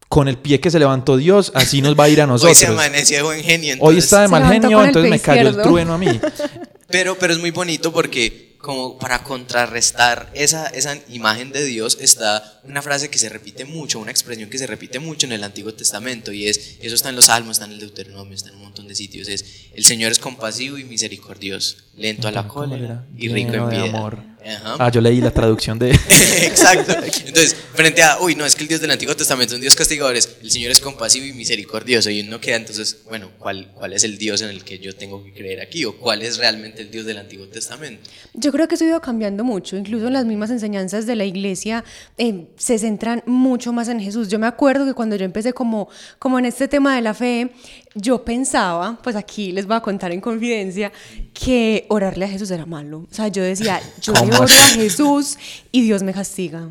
con 0.09 0.29
el 0.29 0.39
pie 0.39 0.61
que 0.61 0.71
se 0.71 0.79
levantó 0.79 1.17
Dios, 1.17 1.51
así 1.55 1.83
nos 1.83 1.99
va 1.99 2.05
a 2.05 2.09
ir 2.09 2.21
a 2.21 2.25
Hoy 2.27 2.29
nosotros. 2.31 2.57
se 2.59 2.67
amanece 2.69 3.17
de 3.17 3.23
buen 3.23 3.43
genio. 3.43 3.77
Hoy 3.81 3.99
está 3.99 4.21
de 4.23 4.27
Se 4.29 4.31
mal 4.31 4.53
genio, 4.53 4.85
entonces 4.85 5.11
me 5.11 5.19
cayó 5.19 5.49
el 5.49 5.57
trueno 5.63 5.95
a 5.95 5.99
mí. 5.99 6.21
Pero, 6.89 7.17
pero 7.19 7.33
es 7.33 7.41
muy 7.41 7.51
bonito 7.51 7.93
porque 7.93 8.46
como 8.67 8.99
para 8.99 9.23
contrarrestar 9.23 10.29
esa, 10.35 10.67
esa 10.67 10.99
imagen 11.09 11.53
de 11.53 11.65
Dios 11.65 11.99
está 12.01 12.61
una 12.65 12.83
frase 12.83 13.09
que 13.09 13.17
se 13.17 13.29
repite 13.29 13.65
mucho, 13.65 14.01
una 14.01 14.11
expresión 14.11 14.51
que 14.51 14.59
se 14.59 14.67
repite 14.67 14.99
mucho 14.99 15.25
en 15.25 15.33
el 15.35 15.45
Antiguo 15.45 15.73
Testamento 15.73 16.33
y 16.33 16.49
es, 16.49 16.77
eso 16.81 16.97
está 16.97 17.11
en 17.11 17.15
los 17.15 17.27
Salmos, 17.27 17.53
está 17.53 17.67
en 17.67 17.75
el 17.75 17.79
Deuteronomio, 17.79 18.35
está 18.35 18.49
en 18.49 18.57
un 18.57 18.63
montón 18.63 18.89
de 18.89 18.97
sitios, 18.97 19.29
es 19.29 19.69
el 19.73 19.85
Señor 19.85 20.11
es 20.11 20.19
compasivo 20.19 20.79
y 20.79 20.85
misericordioso, 20.85 21.77
lento 21.95 22.27
a 22.27 22.33
la 22.33 22.49
cólera 22.49 23.07
y 23.17 23.29
rico 23.29 23.53
en 23.53 23.69
piedad. 23.69 24.13
Ajá. 24.47 24.77
Ah, 24.79 24.91
yo 24.91 25.01
leí 25.01 25.21
la 25.21 25.31
traducción 25.31 25.79
de... 25.79 25.91
Exacto. 26.43 26.93
Entonces, 26.93 27.57
frente 27.75 28.03
a, 28.03 28.21
uy, 28.21 28.35
no, 28.35 28.45
es 28.45 28.55
que 28.55 28.63
el 28.63 28.69
Dios 28.69 28.81
del 28.81 28.91
Antiguo 28.91 29.17
Testamento 29.17 29.55
es 29.55 29.57
un 29.57 29.61
Dios 29.61 29.75
castigador, 29.75 30.17
es, 30.17 30.37
el 30.43 30.51
Señor 30.51 30.71
es 30.71 30.81
compasivo 30.81 31.27
y 31.27 31.33
misericordioso. 31.33 32.11
Y 32.11 32.21
uno 32.21 32.41
queda 32.41 32.57
entonces, 32.57 32.99
bueno, 33.07 33.31
¿cuál, 33.39 33.73
¿cuál 33.75 33.93
es 33.93 34.05
el 34.05 34.19
Dios 34.19 34.43
en 34.43 34.51
el 34.51 34.65
que 34.65 34.79
yo 34.79 34.95
tengo 34.95 35.23
que 35.25 35.33
creer 35.33 35.61
aquí? 35.61 35.85
¿O 35.85 35.97
cuál 35.99 36.23
es 36.23 36.39
realmente 36.39 36.83
el 36.83 36.91
Dios 36.91 37.07
del 37.07 37.19
Antiguo 37.19 37.47
Testamento? 37.49 38.09
Yo 38.35 38.53
creo 38.53 38.69
que 38.69 38.77
eso 38.77 38.85
ha 38.85 38.89
ido 38.89 39.01
cambiando 39.01 39.45
mucho, 39.45 39.77
incluso 39.77 40.07
en 40.07 40.13
las 40.13 40.25
mismas 40.25 40.51
enseñanzas 40.51 41.07
de 41.07 41.17
la 41.17 41.25
iglesia 41.25 41.85
eh, 42.19 42.47
se 42.57 42.79
centran 42.79 43.23
mucho 43.27 43.73
más 43.73 43.89
en 43.89 44.01
Jesús. 44.01 44.29
Yo 44.29 44.39
me 44.39 44.47
acuerdo 44.47 44.85
que 44.85 44.95
cuando 44.95 45.17
yo 45.17 45.25
empecé 45.25 45.53
como, 45.53 45.89
como 46.19 46.39
en 46.39 46.47
este 46.47 46.69
tema 46.69 46.95
de 46.95 47.03
la 47.03 47.15
fe, 47.15 47.51
yo 47.95 48.25
pensaba, 48.25 48.99
pues 49.03 49.17
aquí 49.17 49.53
les 49.53 49.67
voy 49.67 49.77
a 49.77 49.81
contar 49.81 50.13
en 50.13 50.21
confidencia, 50.21 50.93
que 51.33 51.87
orarle 51.89 52.27
a 52.27 52.29
Jesús 52.29 52.51
era 52.51 52.67
malo. 52.67 53.07
O 53.11 53.15
sea, 53.15 53.29
yo 53.29 53.43
decía, 53.43 53.81
yo 54.01 54.13
le 54.13 54.36
¿Cómo 54.37 54.45
oro 54.45 54.55
a? 54.55 54.69
Jesús 54.69 55.39
y 55.73 55.83
Dios 55.83 56.03
me 56.03 56.13
castiga. 56.13 56.69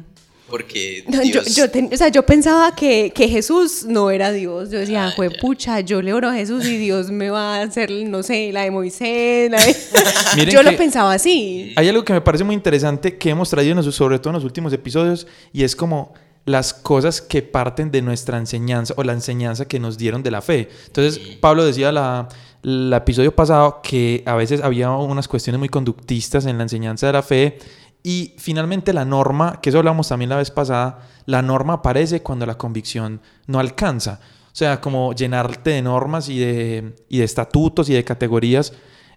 Porque 0.47 1.03
Yo, 1.09 1.21
Dios... 1.21 1.55
yo 1.55 1.71
ten- 1.71 1.89
o 1.91 1.97
sea, 1.97 2.09
yo 2.09 2.23
pensaba 2.23 2.75
que, 2.75 3.11
que 3.15 3.27
Jesús 3.27 3.83
no 3.87 4.11
era 4.11 4.31
Dios. 4.31 4.69
Yo 4.69 4.77
decía, 4.77 5.07
Ah, 5.07 5.13
pucha, 5.41 5.79
yo 5.79 6.03
le 6.03 6.13
oro 6.13 6.29
a 6.29 6.33
Jesús 6.35 6.63
y 6.65 6.77
Dios 6.77 7.09
me 7.09 7.31
va 7.31 7.55
a 7.57 7.61
hacer, 7.63 7.89
no 7.91 8.21
sé, 8.21 8.51
la 8.53 8.61
de 8.61 8.69
Moisés. 8.71 9.49
la 9.49 9.57
de-". 9.65 9.75
Miren 10.35 10.53
yo 10.53 10.61
lo 10.61 10.77
pensaba 10.77 11.13
así. 11.13 11.73
Hay 11.75 11.89
algo 11.89 12.05
que 12.05 12.13
me 12.13 12.21
parece 12.21 12.43
muy 12.43 12.53
interesante 12.53 13.17
que 13.17 13.31
hemos 13.31 13.49
traído, 13.49 13.71
en 13.71 13.83
los- 13.83 13.95
sobre 13.95 14.19
todo 14.19 14.29
en 14.29 14.35
los 14.35 14.43
últimos 14.43 14.71
episodios, 14.71 15.25
y 15.51 15.63
es 15.63 15.75
como 15.75 16.13
las 16.45 16.73
cosas 16.73 17.21
que 17.21 17.41
parten 17.41 17.91
de 17.91 18.01
nuestra 18.01 18.37
enseñanza 18.37 18.93
o 18.97 19.03
la 19.03 19.13
enseñanza 19.13 19.65
que 19.65 19.79
nos 19.79 19.97
dieron 19.97 20.21
de 20.23 20.31
la 20.31 20.41
fe. 20.41 20.69
Entonces, 20.87 21.19
Pablo 21.39 21.65
decía 21.65 21.91
la, 21.91 22.27
el 22.63 22.93
episodio 22.93 23.35
pasado 23.35 23.81
que 23.83 24.23
a 24.25 24.35
veces 24.35 24.61
había 24.61 24.91
unas 24.91 25.27
cuestiones 25.27 25.59
muy 25.59 25.69
conductistas 25.69 26.45
en 26.45 26.57
la 26.57 26.63
enseñanza 26.63 27.07
de 27.07 27.13
la 27.13 27.23
fe 27.23 27.57
y 28.03 28.35
finalmente 28.37 28.93
la 28.93 29.03
norma, 29.03 29.59
que 29.61 29.69
eso 29.69 29.79
hablamos 29.79 30.07
también 30.07 30.29
la 30.29 30.37
vez 30.37 30.51
pasada, 30.51 30.99
la 31.25 31.41
norma 31.41 31.73
aparece 31.73 32.21
cuando 32.21 32.45
la 32.45 32.55
convicción 32.55 33.19
no 33.47 33.59
alcanza. 33.59 34.19
O 34.45 34.55
sea, 34.55 34.79
como 34.79 35.13
llenarte 35.13 35.71
de 35.71 35.81
normas 35.81 36.29
y 36.29 36.37
de, 36.37 36.93
y 37.09 37.17
de 37.17 37.23
estatutos 37.23 37.89
y 37.89 37.93
de 37.93 38.03
categorías. 38.03 38.73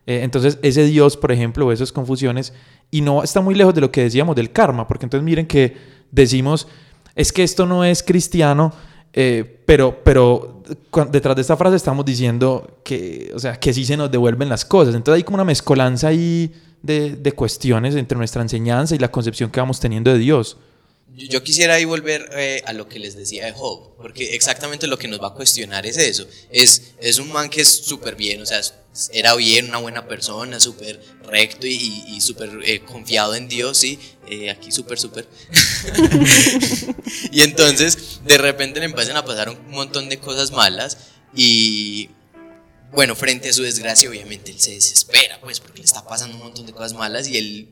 Eh, 0.07 0.21
entonces, 0.23 0.59
ese 0.63 0.85
Dios, 0.85 1.19
por 1.19 1.31
ejemplo, 1.33 1.67
o 1.67 1.73
esas 1.73 1.93
confusiones, 1.93 2.55
Y 2.91 3.03
no 3.03 3.23
está 3.23 3.43
muy 3.43 3.55
lejos 3.55 3.75
de 3.75 3.83
lo 3.83 3.93
que 3.93 4.03
decíamos 4.03 4.35
del 4.35 4.53
karma, 4.53 4.89
porque 4.89 5.05
entonces 5.05 5.23
miren 5.23 5.47
que 5.47 5.77
decimos, 6.11 6.67
es 7.19 7.33
que 7.33 7.43
esto 7.43 7.67
no 7.67 7.85
es 7.85 8.05
cristiano, 8.05 8.73
eh, 9.13 9.45
pero, 9.67 10.05
pero 10.05 10.63
detrás 11.11 11.35
de 11.35 11.43
esta 11.43 11.57
frase 11.57 11.75
estamos 11.75 12.05
diciendo 12.05 12.79
que, 12.85 13.33
o 13.35 13.41
sea, 13.41 13.59
que 13.59 13.75
sí 13.75 13.85
se 13.85 13.97
nos 13.97 14.09
devuelven 14.09 14.49
las 14.49 14.65
cosas. 14.65 14.95
Entonces 14.95 15.17
hay 15.17 15.25
como 15.25 15.35
una 15.35 15.45
mezcolanza 15.45 16.07
ahí 16.07 16.53
de, 16.81 17.17
de 17.17 17.33
cuestiones 17.33 17.97
entre 17.97 18.17
nuestra 18.17 18.41
enseñanza 18.41 18.95
y 18.95 18.99
la 18.99 19.11
concepción 19.11 19.51
que 19.51 19.59
vamos 19.59 19.81
teniendo 19.81 20.13
de 20.13 20.19
Dios. 20.19 20.59
Yo 21.17 21.43
quisiera 21.43 21.75
ahí 21.75 21.85
volver 21.85 22.31
eh, 22.37 22.63
a 22.67 22.73
lo 22.73 22.89
que 22.89 23.01
les 23.01 23.17
decía 23.17 23.47
de 23.47 23.53
Job, 23.53 23.97
porque 23.97 24.37
exactamente 24.37 24.87
lo 24.87 24.97
que 24.97 25.09
nos 25.09 25.21
va 25.21 25.29
a 25.29 25.35
cuestionar 25.35 25.87
es 25.87 25.97
eso. 25.97 26.25
Es, 26.51 26.95
es 27.01 27.19
un 27.19 27.33
man 27.33 27.51
que 27.51 27.63
es 27.63 27.69
súper 27.69 28.15
bien, 28.15 28.43
o 28.43 28.47
sea, 28.47 28.61
era 29.13 29.35
bien, 29.35 29.69
una 29.69 29.79
buena 29.79 30.07
persona, 30.07 30.61
súper 30.61 31.01
recto 31.25 31.67
y, 31.67 32.05
y 32.07 32.21
súper 32.21 32.51
eh, 32.65 32.81
confiado 32.81 33.35
en 33.35 33.49
Dios, 33.49 33.79
sí, 33.79 33.99
eh, 34.31 34.51
aquí 34.51 34.71
súper, 34.71 34.99
súper. 34.99 35.29
y 37.33 37.41
entonces, 37.43 38.21
de 38.25 38.39
repente 38.39 38.81
le 38.81 38.87
empiezan 38.87 39.17
a 39.17 39.25
pasar 39.25 39.49
un 39.51 39.71
montón 39.71 40.09
de 40.09 40.19
cosas 40.19 40.51
malas 40.51 40.99
y, 41.35 42.11
bueno, 42.93 43.15
frente 43.15 43.49
a 43.49 43.53
su 43.53 43.63
desgracia, 43.63 44.09
obviamente 44.09 44.51
él 44.51 44.61
se 44.61 44.73
desespera, 44.73 45.41
pues, 45.41 45.61
porque 45.61 45.79
le 45.79 45.85
está 45.85 46.05
pasando 46.05 46.37
un 46.37 46.43
montón 46.43 46.67
de 46.67 46.73
cosas 46.73 46.95
malas 46.95 47.29
y 47.29 47.37
él 47.37 47.69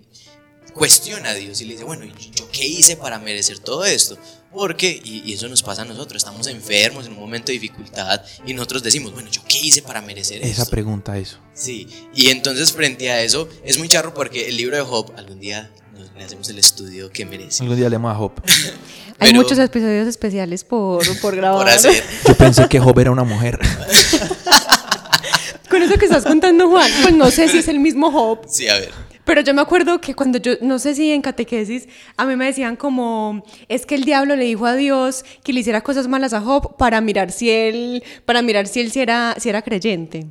cuestiona 0.76 1.30
a 1.30 1.34
Dios 1.34 1.60
y 1.60 1.64
le 1.64 1.72
dice, 1.72 1.84
bueno, 1.84 2.04
¿yo 2.04 2.48
qué 2.52 2.66
hice 2.66 2.96
para 2.96 3.18
merecer 3.18 3.58
todo 3.58 3.84
esto? 3.84 4.18
Porque, 4.52 5.00
y, 5.02 5.32
eso 5.32 5.48
nos 5.48 5.62
pasa 5.62 5.82
a 5.82 5.84
nosotros, 5.84 6.22
estamos 6.22 6.46
enfermos 6.46 7.06
en 7.06 7.12
un 7.12 7.18
momento 7.18 7.46
de 7.46 7.54
dificultad 7.54 8.22
y 8.46 8.54
nosotros 8.54 8.82
decimos, 8.82 9.12
bueno, 9.12 9.30
¿yo 9.30 9.42
qué 9.48 9.58
hice 9.58 9.82
para 9.82 10.00
merecer 10.00 10.42
Esa 10.42 10.62
esto? 10.62 10.70
pregunta, 10.70 11.18
eso. 11.18 11.38
Sí, 11.54 11.88
y 12.14 12.28
entonces 12.28 12.72
frente 12.72 13.10
a 13.10 13.22
eso 13.22 13.48
es 13.64 13.78
muy 13.78 13.88
charro 13.88 14.14
porque 14.14 14.48
el 14.48 14.56
libro 14.56 14.76
de 14.76 14.82
Job, 14.82 15.12
algún 15.16 15.40
día 15.40 15.70
le 16.16 16.25
hacemos 16.25 16.49
el 16.49 16.58
estudio 16.58 17.11
que 17.11 17.25
merece. 17.26 17.62
Algún 17.62 17.76
día 17.76 17.88
leemos 17.88 18.12
a 18.12 18.14
Job. 18.14 18.32
Hay 19.18 19.32
muchos 19.35 19.58
episodios 19.58 20.06
especiales 20.06 20.64
por, 20.64 21.04
por 21.20 21.37
grabar. 21.37 21.58
Por 21.58 21.68
hacer. 21.68 22.02
Yo 22.26 22.35
pensé 22.35 22.68
que 22.68 22.78
Job 22.78 22.99
era 22.99 23.11
una 23.11 23.25
mujer. 23.25 23.58
Con 25.70 25.82
eso 25.82 25.99
que 25.99 26.04
estás 26.04 26.25
contando, 26.25 26.68
Juan, 26.68 26.90
pues 27.02 27.14
no 27.14 27.30
sé 27.30 27.49
si 27.49 27.58
es 27.58 27.68
el 27.68 27.80
mismo 27.80 28.11
Job. 28.11 28.46
Sí, 28.49 28.68
a 28.68 28.75
ver. 28.75 28.90
Pero 29.25 29.40
yo 29.40 29.52
me 29.54 29.61
acuerdo 29.61 30.00
que 30.00 30.14
cuando 30.14 30.38
yo, 30.38 30.52
no 30.61 30.78
sé 30.78 30.94
si 30.94 31.11
en 31.11 31.20
catequesis, 31.20 31.88
a 32.16 32.25
mí 32.25 32.37
me 32.37 32.46
decían 32.46 32.76
como, 32.76 33.44
es 33.68 33.85
que 33.85 33.96
el 33.96 34.04
diablo 34.04 34.37
le 34.37 34.44
dijo 34.44 34.66
a 34.66 34.76
Dios 34.76 35.25
que 35.42 35.52
le 35.52 35.61
hiciera 35.61 35.80
cosas 35.80 36.06
malas 36.06 36.32
a 36.32 36.40
Job 36.40 36.76
para 36.76 37.00
mirar 37.00 37.32
si 37.32 37.50
él, 37.50 38.04
para 38.25 38.40
mirar 38.42 38.68
si 38.68 38.80
él 38.80 38.92
si 38.92 39.00
era, 39.00 39.35
si 39.40 39.49
era 39.49 39.62
creyente. 39.62 40.26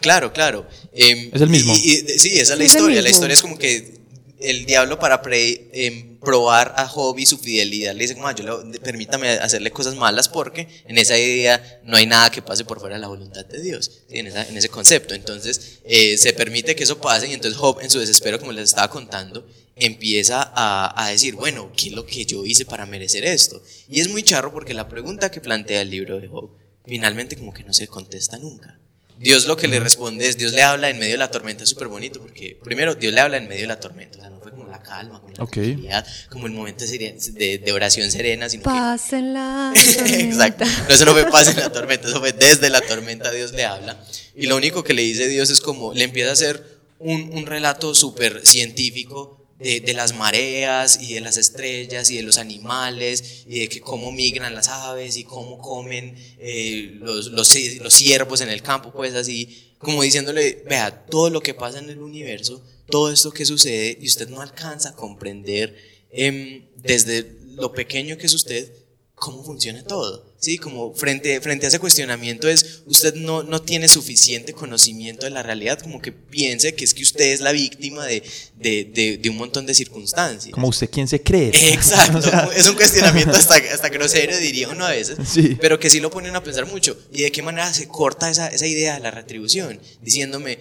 Claro, 0.00 0.32
claro. 0.32 0.66
Em, 0.94 1.30
es 1.32 1.40
el 1.40 1.50
mismo. 1.50 1.74
sí, 1.74 2.38
esa 2.38 2.54
es 2.54 2.58
la 2.58 2.64
historia. 2.64 3.02
La 3.02 3.10
historia 3.10 3.34
es 3.34 3.42
como 3.42 3.58
que 3.58 4.03
el 4.40 4.66
diablo 4.66 4.98
para 4.98 5.20
em, 5.24 6.18
probar 6.18 6.74
a 6.76 6.86
Job 6.86 7.18
y 7.18 7.26
su 7.26 7.38
fidelidad 7.38 7.94
le 7.94 8.02
dice 8.02 8.14
como, 8.14 8.30
yo 8.32 8.62
permítame 8.82 9.30
hacerle 9.30 9.70
cosas 9.70 9.94
malas 9.94 10.28
porque 10.28 10.68
en 10.86 10.98
esa 10.98 11.18
idea 11.18 11.80
no 11.84 11.96
hay 11.96 12.06
nada 12.06 12.30
que 12.30 12.42
pase 12.42 12.64
por 12.64 12.80
fuera 12.80 12.96
de 12.96 13.00
la 13.00 13.08
voluntad 13.08 13.44
de 13.46 13.60
Dios, 13.60 14.02
en, 14.08 14.26
ese 14.26 14.68
concepto. 14.68 15.14
Entonces 15.14 15.80
eh, 15.84 16.16
se 16.18 16.32
permite 16.32 16.74
que 16.74 16.84
eso 16.84 17.00
pase 17.00 17.28
y 17.28 17.32
entonces 17.32 17.58
Job 17.58 17.80
en 17.80 17.90
su 17.90 17.98
desespero, 17.98 18.38
como 18.38 18.52
les 18.52 18.64
estaba 18.64 18.88
contando, 18.88 19.46
empieza 19.76 20.52
a, 20.54 21.04
a, 21.04 21.10
decir, 21.10 21.34
bueno, 21.34 21.72
¿qué 21.76 21.88
es 21.88 21.92
lo 21.92 22.06
que 22.06 22.24
yo 22.24 22.44
hice 22.44 22.64
para 22.64 22.86
merecer 22.86 23.24
esto? 23.24 23.62
Y 23.88 24.00
es 24.00 24.08
muy 24.08 24.22
charro 24.22 24.52
porque 24.52 24.74
la 24.74 24.88
pregunta 24.88 25.30
que 25.30 25.40
plantea 25.40 25.82
el 25.82 25.90
libro 25.90 26.20
de 26.20 26.28
Job 26.28 26.50
finalmente 26.84 27.36
como 27.36 27.52
que 27.52 27.64
no 27.64 27.72
se 27.72 27.88
contesta 27.88 28.38
nunca. 28.38 28.78
Dios 29.18 29.46
lo 29.46 29.56
que 29.56 29.68
le 29.68 29.80
responde 29.80 30.28
es, 30.28 30.36
Dios 30.36 30.52
le 30.52 30.62
habla 30.62 30.90
en 30.90 30.98
medio 30.98 31.12
de 31.12 31.18
la 31.18 31.30
tormenta, 31.30 31.62
es 31.62 31.70
súper 31.70 31.88
bonito, 31.88 32.20
porque 32.20 32.58
primero 32.62 32.94
Dios 32.94 33.12
le 33.12 33.20
habla 33.20 33.36
en 33.36 33.48
medio 33.48 33.62
de 33.62 33.68
la 33.68 33.80
tormenta, 33.80 34.18
o 34.18 34.20
sea, 34.20 34.30
no 34.30 34.40
fue 34.40 34.50
como 34.50 34.68
la 34.68 34.82
calma, 34.82 35.20
como 35.20 35.30
la 35.30 35.46
tranquilidad, 35.46 36.06
como 36.30 36.46
el 36.46 36.52
momento 36.52 36.84
de, 36.84 37.58
de, 37.58 37.72
oración 37.72 38.10
serena, 38.10 38.48
sino 38.48 38.64
paz 38.64 39.12
en 39.12 39.34
la 39.34 39.72
tormenta. 39.96 40.18
Exacto, 40.18 40.64
no, 40.64 40.94
eso 40.94 41.04
no 41.04 41.12
fue 41.12 41.30
paz 41.30 41.48
en 41.48 41.56
la 41.56 41.70
tormenta, 41.70 42.08
eso 42.08 42.20
fue 42.20 42.32
desde 42.32 42.70
la 42.70 42.80
tormenta 42.80 43.30
Dios 43.30 43.52
le 43.52 43.64
habla, 43.64 44.04
y 44.34 44.46
lo 44.46 44.56
único 44.56 44.82
que 44.82 44.94
le 44.94 45.02
dice 45.02 45.28
Dios 45.28 45.50
es 45.50 45.60
como, 45.60 45.94
le 45.94 46.04
empieza 46.04 46.30
a 46.30 46.32
hacer 46.32 46.64
un, 46.98 47.30
un 47.32 47.46
relato 47.46 47.94
súper 47.94 48.44
científico 48.44 49.43
de, 49.64 49.94
las 49.94 50.14
mareas 50.14 50.98
y 51.00 51.14
de 51.14 51.20
las 51.20 51.38
estrellas 51.38 52.10
y 52.10 52.16
de 52.16 52.22
los 52.22 52.36
animales 52.36 53.44
y 53.46 53.60
de 53.60 53.68
que 53.68 53.80
cómo 53.80 54.12
migran 54.12 54.54
las 54.54 54.68
aves 54.68 55.16
y 55.16 55.24
cómo 55.24 55.58
comen 55.58 56.14
eh, 56.38 56.98
los, 57.00 57.28
los, 57.28 57.48
ciervos 57.48 58.42
en 58.42 58.50
el 58.50 58.60
campo, 58.60 58.92
pues 58.92 59.14
así, 59.14 59.72
como 59.78 60.02
diciéndole, 60.02 60.62
vea, 60.68 61.06
todo 61.06 61.30
lo 61.30 61.40
que 61.40 61.54
pasa 61.54 61.78
en 61.78 61.88
el 61.88 62.00
universo, 62.00 62.62
todo 62.90 63.10
esto 63.10 63.32
que 63.32 63.46
sucede 63.46 63.96
y 63.98 64.06
usted 64.06 64.28
no 64.28 64.42
alcanza 64.42 64.90
a 64.90 64.96
comprender 64.96 65.74
em, 66.10 66.66
desde 66.76 67.38
lo 67.56 67.72
pequeño 67.72 68.18
que 68.18 68.26
es 68.26 68.34
usted, 68.34 68.70
cómo 69.14 69.42
funciona 69.42 69.82
todo. 69.82 70.33
Sí, 70.44 70.58
como 70.58 70.92
frente, 70.92 71.40
frente 71.40 71.64
a 71.64 71.68
ese 71.70 71.78
cuestionamiento 71.78 72.50
es, 72.50 72.82
usted 72.84 73.14
no, 73.14 73.42
no 73.42 73.62
tiene 73.62 73.88
suficiente 73.88 74.52
conocimiento 74.52 75.24
de 75.24 75.30
la 75.30 75.42
realidad, 75.42 75.78
como 75.78 76.02
que 76.02 76.12
piense 76.12 76.74
que 76.74 76.84
es 76.84 76.92
que 76.92 77.02
usted 77.02 77.32
es 77.32 77.40
la 77.40 77.50
víctima 77.52 78.04
de, 78.04 78.22
de, 78.54 79.18
de, 79.22 79.30
un 79.30 79.38
montón 79.38 79.64
de 79.64 79.72
circunstancias. 79.72 80.52
Como 80.52 80.68
usted 80.68 80.90
quién 80.90 81.08
se 81.08 81.22
cree. 81.22 81.48
Exacto, 81.72 82.20
es 82.54 82.68
un 82.68 82.74
cuestionamiento 82.74 83.34
hasta, 83.34 83.54
hasta 83.54 83.88
grosero, 83.88 84.36
diría 84.36 84.68
uno 84.68 84.84
a 84.84 84.90
veces, 84.90 85.16
sí. 85.26 85.56
pero 85.58 85.80
que 85.80 85.88
sí 85.88 85.98
lo 85.98 86.10
ponen 86.10 86.36
a 86.36 86.44
pensar 86.44 86.66
mucho. 86.66 86.94
¿Y 87.10 87.22
de 87.22 87.32
qué 87.32 87.40
manera 87.40 87.72
se 87.72 87.88
corta 87.88 88.28
esa, 88.28 88.48
esa 88.48 88.66
idea 88.66 88.96
de 88.96 89.00
la 89.00 89.12
retribución? 89.12 89.80
Diciéndome, 90.02 90.58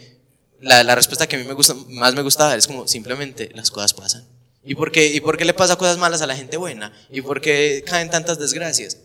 la, 0.62 0.86
la 0.86 0.96
respuesta 0.96 1.28
que 1.28 1.36
a 1.36 1.40
mí 1.40 1.46
me 1.46 1.56
gusta, 1.56 1.76
más 1.90 2.16
me 2.16 2.22
gusta 2.22 2.46
dar 2.46 2.58
es 2.58 2.68
como 2.68 2.88
simplemente 2.88 3.50
las 3.54 3.70
cosas 3.70 3.94
pasan. 3.94 4.26
¿Y 4.64 4.76
por, 4.76 4.94
qué, 4.94 5.08
¿Y 5.08 5.20
por 5.20 5.36
qué 5.36 5.44
le 5.44 5.54
pasa 5.54 5.76
cosas 5.76 5.98
malas 5.98 6.22
a 6.22 6.28
la 6.28 6.38
gente 6.38 6.56
buena? 6.56 6.94
¿Y 7.12 7.20
por 7.20 7.42
qué 7.42 7.84
caen 7.86 8.10
tantas 8.10 8.40
desgracias? 8.40 8.98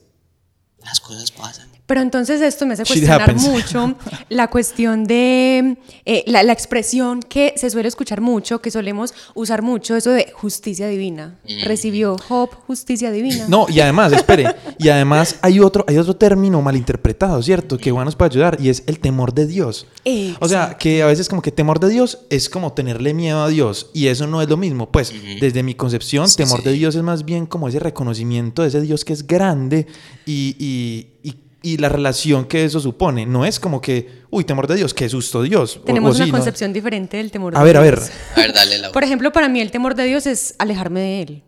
Las 0.85 1.00
cosas 1.00 1.30
pasan. 1.30 1.68
Pero 1.88 2.02
entonces 2.02 2.42
esto 2.42 2.66
me 2.66 2.75
hace 2.75 2.85
cuestionar 2.85 3.35
mucho 3.35 3.94
la 4.28 4.49
cuestión 4.49 5.04
de 5.04 5.78
eh, 6.04 6.23
la, 6.26 6.42
la, 6.42 6.52
expresión 6.52 7.23
que 7.23 7.54
se 7.56 7.70
suele 7.70 7.88
escuchar 7.88 8.20
mucho, 8.20 8.61
que 8.61 8.70
solemos 8.70 9.14
usar 9.35 9.62
mucho, 9.62 9.97
eso 9.97 10.11
de 10.11 10.30
justicia 10.35 10.87
divina. 10.87 11.38
Mm. 11.49 11.64
Recibió 11.64 12.16
Job 12.18 12.50
justicia 12.66 13.11
divina. 13.11 13.47
No, 13.49 13.66
y 13.70 13.80
además, 13.80 14.12
espere, 14.12 14.54
y 14.78 14.90
además 14.90 15.37
hay 15.40 15.61
otro, 15.61 15.87
hay 15.88 15.97
otro 15.97 16.14
término 16.14 16.61
malinterpretado, 16.61 17.42
¿cierto? 17.42 17.78
Que 17.78 17.90
Juan 17.90 18.04
nos 18.04 18.16
puede 18.16 18.32
ayudar 18.32 18.58
y 18.61 18.68
es 18.68 18.85
el 18.87 19.00
temor 19.00 19.32
de 19.32 19.47
Dios. 19.47 19.87
O 20.40 20.49
sea, 20.49 20.76
que 20.78 21.02
a 21.02 21.06
veces 21.06 21.28
como 21.28 21.40
que 21.40 21.52
temor 21.52 21.80
de 21.80 21.88
Dios 21.88 22.18
es 22.28 22.50
como 22.50 22.75
tenerle 22.75 23.14
miedo 23.14 23.42
a 23.42 23.49
Dios 23.49 23.90
y 23.94 24.08
eso 24.08 24.26
no 24.26 24.42
es 24.42 24.49
lo 24.49 24.58
mismo. 24.58 24.90
Pues 24.90 25.12
desde 25.40 25.62
mi 25.62 25.75
concepción, 25.75 26.28
temor 26.37 26.62
de 26.62 26.73
Dios 26.73 26.94
es 26.94 27.02
más 27.02 27.25
bien 27.25 27.47
como 27.47 27.68
ese 27.68 27.78
reconocimiento 27.78 28.62
de 28.62 28.68
ese 28.68 28.80
Dios 28.82 29.06
que 29.06 29.14
es 29.14 29.26
grande 29.26 29.87
y, 30.28 30.56
y, 30.58 31.28
y 31.28 31.35
y 31.62 31.76
la 31.76 31.88
relación 31.88 32.47
que 32.47 32.64
eso 32.64 32.80
supone. 32.80 33.26
No 33.26 33.44
es 33.44 33.58
como 33.58 33.80
que, 33.80 34.23
uy, 34.30 34.44
temor 34.44 34.66
de 34.66 34.76
Dios, 34.76 34.94
qué 34.94 35.08
susto 35.08 35.42
Dios. 35.42 35.80
Tenemos 35.85 36.18
una 36.18 36.30
concepción 36.30 36.73
diferente 36.73 37.16
del 37.16 37.30
temor 37.30 37.52
de 37.52 37.58
a 37.58 37.62
ver, 37.62 37.80
Dios. 37.80 37.85
A 37.85 37.87
ver, 37.87 38.02
a 38.35 38.40
ver. 38.40 38.52
dale 38.54 38.78
la... 38.78 38.92
Por 38.92 39.04
ejemplo, 39.04 39.32
para 39.32 39.49
mí 39.49 39.61
el 39.61 39.70
temor 39.70 39.94
de 39.94 40.04
Dios 40.04 40.26
es 40.26 40.54
alejarme 40.58 41.00
de 41.00 41.23
Él. 41.23 41.42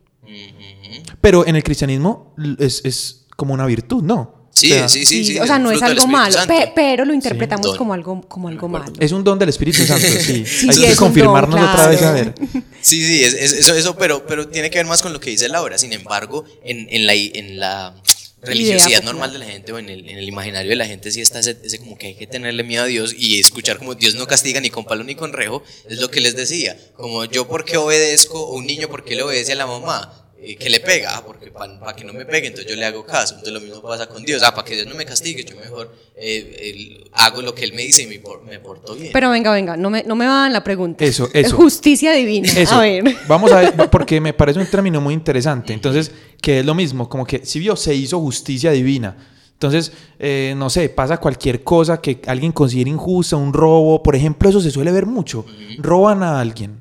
Pero 1.21 1.47
en 1.47 1.57
el 1.57 1.63
cristianismo 1.63 2.35
es, 2.59 2.83
es 2.85 3.27
como 3.37 3.55
una 3.55 3.67
virtud, 3.67 4.03
¿no? 4.03 4.41
Sí, 4.53 4.73
sí, 4.89 5.07
sí, 5.07 5.25
sí, 5.25 5.39
O 5.39 5.47
sea, 5.47 5.59
no 5.59 5.71
es 5.71 5.81
algo 5.81 6.07
malo, 6.07 6.37
pero 6.75 7.05
lo 7.05 7.15
interpretamos 7.15 7.77
como 7.77 7.95
algo, 7.95 8.21
como 8.23 8.49
algo 8.49 8.69
malo. 8.69 8.93
Es 8.99 9.13
un 9.13 9.25
don 9.25 9.39
del 9.39 9.49
Espíritu 9.49 9.85
Santo, 9.85 10.07
sí. 10.07 10.45
Hay 10.69 10.77
que 10.77 10.97
confirmarnos 10.97 11.59
otra 11.59 11.89
vez 11.89 12.03
a 12.03 12.13
ver. 12.13 12.35
Sí, 12.83 13.05
sí, 13.05 13.23
es, 13.23 13.35
eso, 13.35 13.75
eso 13.75 13.95
pero, 13.97 14.27
pero 14.27 14.49
tiene 14.49 14.71
que 14.71 14.79
ver 14.79 14.87
más 14.87 15.03
con 15.03 15.13
lo 15.13 15.21
que 15.21 15.29
dice 15.29 15.51
Laura. 15.51 15.77
Sin 15.77 15.93
embargo, 15.93 16.47
en, 16.65 16.87
en 16.91 17.07
la, 17.07 17.13
en 17.13 17.61
la 17.61 17.95
religiosidad 18.43 19.03
normal 19.03 19.33
de 19.33 19.39
la 19.39 19.47
gente 19.47 19.73
o 19.73 19.79
en 19.79 19.89
el, 19.89 20.09
en 20.09 20.19
el, 20.19 20.29
imaginario 20.29 20.71
de 20.71 20.77
la 20.77 20.87
gente 20.87 21.11
sí 21.11 21.21
está 21.21 21.41
ese, 21.41 21.57
ese, 21.63 21.79
como 21.79 21.99
que 21.99 22.09
hay 22.09 22.15
que 22.15 22.27
tenerle 22.27 22.63
miedo 22.63 22.85
a 22.85 22.87
Dios 22.87 23.15
y 23.17 23.39
escuchar 23.39 23.79
como 23.79 23.95
Dios 23.95 24.15
no 24.15 24.27
castiga 24.27 24.61
ni 24.61 24.71
con 24.71 24.85
palo 24.85 25.05
ni 25.05 25.15
con 25.15 25.33
rejo, 25.33 25.63
es 25.89 26.01
lo 26.01 26.11
que 26.11 26.21
les 26.21 26.37
decía, 26.37 26.79
como 26.95 27.25
yo 27.25 27.47
porque 27.49 27.77
obedezco 27.77 28.41
o 28.41 28.57
un 28.57 28.67
niño 28.67 28.89
porque 28.89 29.15
le 29.15 29.23
obedece 29.23 29.53
a 29.53 29.57
la 29.57 29.67
mamá, 29.67 30.30
eh, 30.43 30.57
que 30.57 30.71
le 30.71 30.81
pega, 30.81 31.17
ah, 31.17 31.23
porque 31.25 31.51
para 31.51 31.95
que 31.95 32.03
no 32.03 32.15
me 32.15 32.25
pegue, 32.25 32.47
entonces 32.47 32.71
yo 32.71 32.75
le 32.75 32.87
hago 32.87 33.05
caso. 33.05 33.35
Entonces 33.35 33.53
lo 33.53 33.61
mismo 33.61 33.83
pasa 33.83 34.07
con 34.07 34.25
Dios, 34.25 34.43
ah, 34.43 34.55
para 34.55 34.65
que 34.65 34.75
Dios 34.75 34.87
no 34.87 34.95
me 34.95 35.05
castigue, 35.05 35.45
yo 35.45 35.55
mejor 35.57 35.95
eh, 36.17 37.05
hago 37.13 37.43
lo 37.43 37.55
que 37.55 37.65
Él 37.65 37.75
me 37.75 37.83
dice 37.83 38.03
y 38.03 38.07
me, 38.07 38.23
me, 38.49 38.59
porto 38.59 38.95
bien. 38.95 39.11
Pero 39.13 39.31
venga, 39.31 39.53
venga, 39.53 39.77
no 39.77 39.91
me, 39.91 40.03
no 40.03 40.17
me 40.17 40.27
van 40.27 40.53
la 40.53 40.65
pregunta. 40.65 41.05
Eso, 41.05 41.29
eso. 41.35 41.57
Justicia 41.57 42.13
divina. 42.13 42.51
Eso. 42.57 42.77
A 42.77 42.81
ver. 42.81 43.05
Vamos 43.29 43.53
a 43.53 43.61
ver, 43.61 43.91
porque 43.91 44.19
me 44.19 44.33
parece 44.35 44.59
un 44.61 44.67
término 44.67 44.99
muy 45.01 45.13
interesante. 45.13 45.75
Entonces, 45.75 46.11
que 46.41 46.61
es 46.61 46.65
lo 46.65 46.75
mismo, 46.75 47.07
como 47.07 47.27
que 47.27 47.45
si 47.45 47.59
vio, 47.59 47.77
se 47.77 47.95
hizo 47.95 48.19
justicia 48.19 48.71
divina. 48.71 49.17
Entonces, 49.53 49.93
eh, 50.19 50.55
no 50.57 50.71
sé, 50.71 50.89
pasa 50.89 51.19
cualquier 51.19 51.63
cosa 51.63 52.01
que 52.01 52.23
alguien 52.27 52.53
considere 52.53 52.89
injusta, 52.89 53.37
un 53.37 53.53
robo, 53.53 54.03
por 54.03 54.17
ejemplo, 54.17 54.49
eso 54.49 54.59
se 54.59 54.71
suele 54.71 54.91
ver 54.91 55.05
mucho. 55.05 55.45
Roban 55.79 56.23
a 56.23 56.41
alguien 56.41 56.80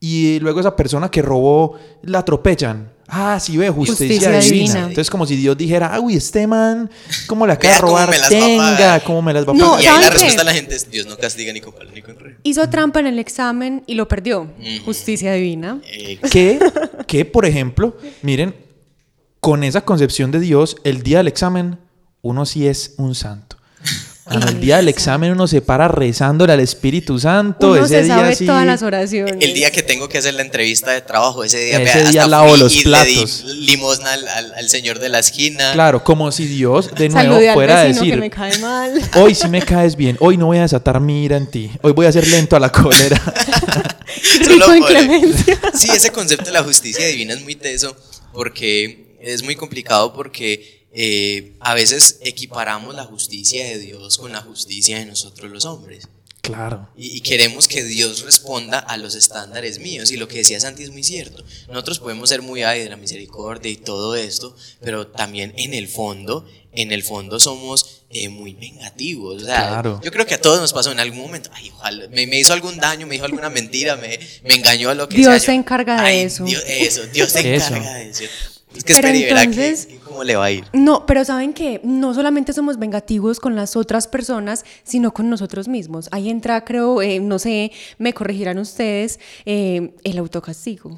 y 0.00 0.38
luego 0.40 0.60
esa 0.60 0.74
persona 0.76 1.10
que 1.10 1.22
robó 1.22 1.76
la 2.02 2.20
atropellan. 2.20 2.92
Ah, 3.10 3.40
sí, 3.40 3.56
ve, 3.56 3.70
justicia, 3.70 4.06
Justicia 4.06 4.30
divina. 4.38 4.64
divina. 4.66 4.78
Entonces, 4.80 5.08
como 5.10 5.24
si 5.24 5.34
Dios 5.34 5.56
dijera, 5.56 5.94
ah, 5.94 5.98
uy, 6.00 6.14
este 6.16 6.46
man, 6.46 6.90
¿cómo 7.26 7.46
le 7.46 7.54
acaba 7.54 7.72
de 7.74 7.80
Vea 7.80 7.80
cómo 7.80 7.92
robar? 7.96 8.10
me 8.10 8.18
las 8.18 8.22
va 8.24 8.26
a 8.36 8.38
Tenga, 8.38 8.64
pagar". 8.76 9.02
¿cómo 9.04 9.22
me 9.22 9.32
las 9.32 9.48
va 9.48 9.52
a 9.52 9.54
No? 9.54 9.80
Y 9.80 9.86
ahí 9.86 10.00
la 10.02 10.10
respuesta 10.10 10.42
de 10.42 10.44
la 10.44 10.52
gente 10.52 10.74
es, 10.76 10.90
Dios 10.90 11.06
no 11.06 11.16
castiga 11.16 11.50
ni 11.54 11.60
con 11.62 11.72
palo 11.72 11.90
ni 11.94 12.02
con 12.02 12.18
rey. 12.18 12.34
Hizo 12.42 12.68
trampa 12.68 13.00
en 13.00 13.06
el 13.06 13.18
examen 13.18 13.82
y 13.86 13.94
lo 13.94 14.06
perdió. 14.08 14.50
Justicia 14.84 15.32
divina. 15.32 15.80
Eh, 15.90 16.18
que, 16.30 16.58
que, 17.06 17.24
por 17.24 17.46
ejemplo, 17.46 17.96
miren, 18.20 18.54
con 19.40 19.64
esa 19.64 19.80
concepción 19.80 20.30
de 20.30 20.40
Dios, 20.40 20.76
el 20.84 21.02
día 21.02 21.16
del 21.18 21.28
examen, 21.28 21.78
uno 22.20 22.44
sí 22.44 22.66
es 22.68 22.94
un 22.98 23.14
santo. 23.14 23.56
Ah, 24.30 24.36
no, 24.38 24.48
el 24.48 24.60
día 24.60 24.76
del 24.76 24.88
examen 24.88 25.32
uno 25.32 25.46
se 25.46 25.60
para 25.62 25.88
rezándole 25.88 26.52
al 26.52 26.60
Espíritu 26.60 27.18
Santo. 27.18 27.72
Uno 27.72 27.84
ese 27.84 27.88
se 28.00 28.02
día 28.04 28.14
sabe 28.16 28.34
sí- 28.36 28.46
todas 28.46 28.66
las 28.66 28.82
oraciones. 28.82 29.36
el 29.40 29.54
día 29.54 29.70
que 29.70 29.82
tengo 29.82 30.08
que 30.08 30.18
hacer 30.18 30.34
la 30.34 30.42
entrevista 30.42 30.90
de 30.92 31.00
trabajo, 31.00 31.44
ese 31.44 31.58
día, 31.58 31.80
Ese 31.80 31.84
vea, 31.98 32.10
día 32.10 32.20
hasta 32.24 32.30
lavo 32.30 32.56
los 32.56 32.74
y 32.76 32.82
platos. 32.82 33.44
le 33.44 33.52
di 33.54 33.60
limosna 33.66 34.12
al, 34.12 34.28
al- 34.28 34.54
al 34.54 34.68
señor 34.68 34.98
de 34.98 35.08
la 35.08 35.18
esquina. 35.20 35.72
Claro, 35.72 36.04
como 36.04 36.30
si 36.30 36.46
Dios 36.46 36.94
de 36.94 37.08
nuevo 37.08 37.30
Saludé 37.32 37.48
al 37.48 37.54
fuera 37.54 37.80
a 37.80 37.84
decir, 37.84 38.10
que 38.14 38.20
me 38.20 38.30
cae 38.30 38.58
mal. 38.58 38.92
hoy 39.16 39.34
sí 39.34 39.48
me 39.48 39.62
caes 39.62 39.96
bien, 39.96 40.16
hoy 40.20 40.36
no 40.36 40.46
voy 40.46 40.58
a 40.58 40.62
desatar 40.62 41.00
mi 41.00 41.24
ira 41.24 41.36
en 41.36 41.50
ti, 41.50 41.70
hoy 41.82 41.92
voy 41.92 42.06
a 42.06 42.12
ser 42.12 42.26
lento 42.28 42.54
a 42.56 42.60
la 42.60 42.70
cólera. 42.70 43.18
Solo 44.44 44.54
Rico 44.54 44.72
en 44.74 44.82
clemencia. 44.84 45.58
Sí, 45.74 45.88
ese 45.94 46.10
concepto 46.10 46.46
de 46.46 46.52
la 46.52 46.62
justicia 46.62 47.06
divina 47.06 47.34
es 47.34 47.42
muy 47.42 47.54
teso 47.54 47.96
porque 48.32 49.16
es 49.20 49.42
muy 49.42 49.56
complicado 49.56 50.12
porque 50.12 50.77
eh, 50.92 51.52
a 51.60 51.74
veces 51.74 52.18
equiparamos 52.22 52.94
la 52.94 53.04
justicia 53.04 53.64
de 53.64 53.78
Dios 53.78 54.18
con 54.18 54.32
la 54.32 54.40
justicia 54.40 54.98
de 54.98 55.06
nosotros 55.06 55.50
los 55.50 55.64
hombres. 55.64 56.08
claro. 56.40 56.88
Y, 56.96 57.16
y 57.16 57.20
queremos 57.20 57.68
que 57.68 57.84
Dios 57.84 58.22
responda 58.22 58.78
a 58.78 58.96
los 58.96 59.14
estándares 59.14 59.78
míos. 59.80 60.10
Y 60.10 60.16
lo 60.16 60.28
que 60.28 60.38
decía 60.38 60.58
Santi 60.60 60.82
es 60.84 60.90
muy 60.90 61.02
cierto. 61.04 61.44
Nosotros 61.68 61.98
podemos 61.98 62.28
ser 62.30 62.40
muy 62.42 62.62
ay 62.62 62.82
de 62.82 62.88
la 62.88 62.96
misericordia 62.96 63.70
y 63.70 63.76
todo 63.76 64.16
esto, 64.16 64.56
pero 64.80 65.08
también 65.08 65.52
en 65.58 65.74
el 65.74 65.88
fondo, 65.88 66.46
en 66.72 66.90
el 66.92 67.02
fondo 67.02 67.38
somos 67.38 68.02
eh, 68.10 68.30
muy 68.30 68.54
vengativos. 68.54 69.42
O 69.42 69.44
sea, 69.44 69.68
Claro. 69.68 70.00
yo 70.02 70.10
creo 70.10 70.24
que 70.24 70.34
a 70.34 70.40
todos 70.40 70.58
nos 70.60 70.72
pasó 70.72 70.90
en 70.90 71.00
algún 71.00 71.20
momento. 71.20 71.50
Ay, 71.52 71.70
ojalá, 71.74 72.08
me, 72.08 72.26
me 72.26 72.38
hizo 72.40 72.54
algún 72.54 72.78
daño, 72.78 73.06
me 73.06 73.14
dijo 73.16 73.26
alguna 73.26 73.50
mentira, 73.50 73.96
me, 73.96 74.18
me 74.44 74.54
engañó 74.54 74.88
a 74.88 74.94
lo 74.94 75.06
que 75.08 75.18
Dios 75.18 75.28
sea. 75.32 75.40
se 75.40 75.52
encarga 75.52 76.00
de 76.00 76.08
Ay, 76.08 76.18
eso. 76.20 76.44
Dios, 76.44 76.62
eso, 76.66 77.02
Dios 77.08 77.30
se 77.30 77.40
encarga 77.56 77.94
de 77.94 78.08
eso. 78.10 78.24
Es 78.76 78.84
que 78.84 78.94
Pero 78.94 79.08
espere 79.08 79.24
verá 79.34 79.50
que- 79.50 79.98
cómo 80.04 80.24
le 80.24 80.36
va 80.36 80.44
a 80.44 80.50
ir. 80.50 80.64
No, 80.72 81.06
pero 81.06 81.24
saben 81.24 81.52
que 81.52 81.80
no 81.84 82.14
solamente 82.14 82.52
somos 82.52 82.78
vengativos 82.78 83.40
con 83.40 83.56
las 83.56 83.76
otras 83.76 84.06
personas, 84.08 84.64
sino 84.84 85.12
con 85.12 85.30
nosotros 85.30 85.68
mismos. 85.68 86.08
Ahí 86.12 86.28
entra, 86.28 86.64
creo, 86.64 87.00
eh, 87.02 87.18
no 87.20 87.38
sé, 87.38 87.72
me 87.98 88.12
corregirán 88.12 88.58
ustedes, 88.58 89.20
eh, 89.46 89.94
el 90.04 90.18
autocastigo. 90.18 90.96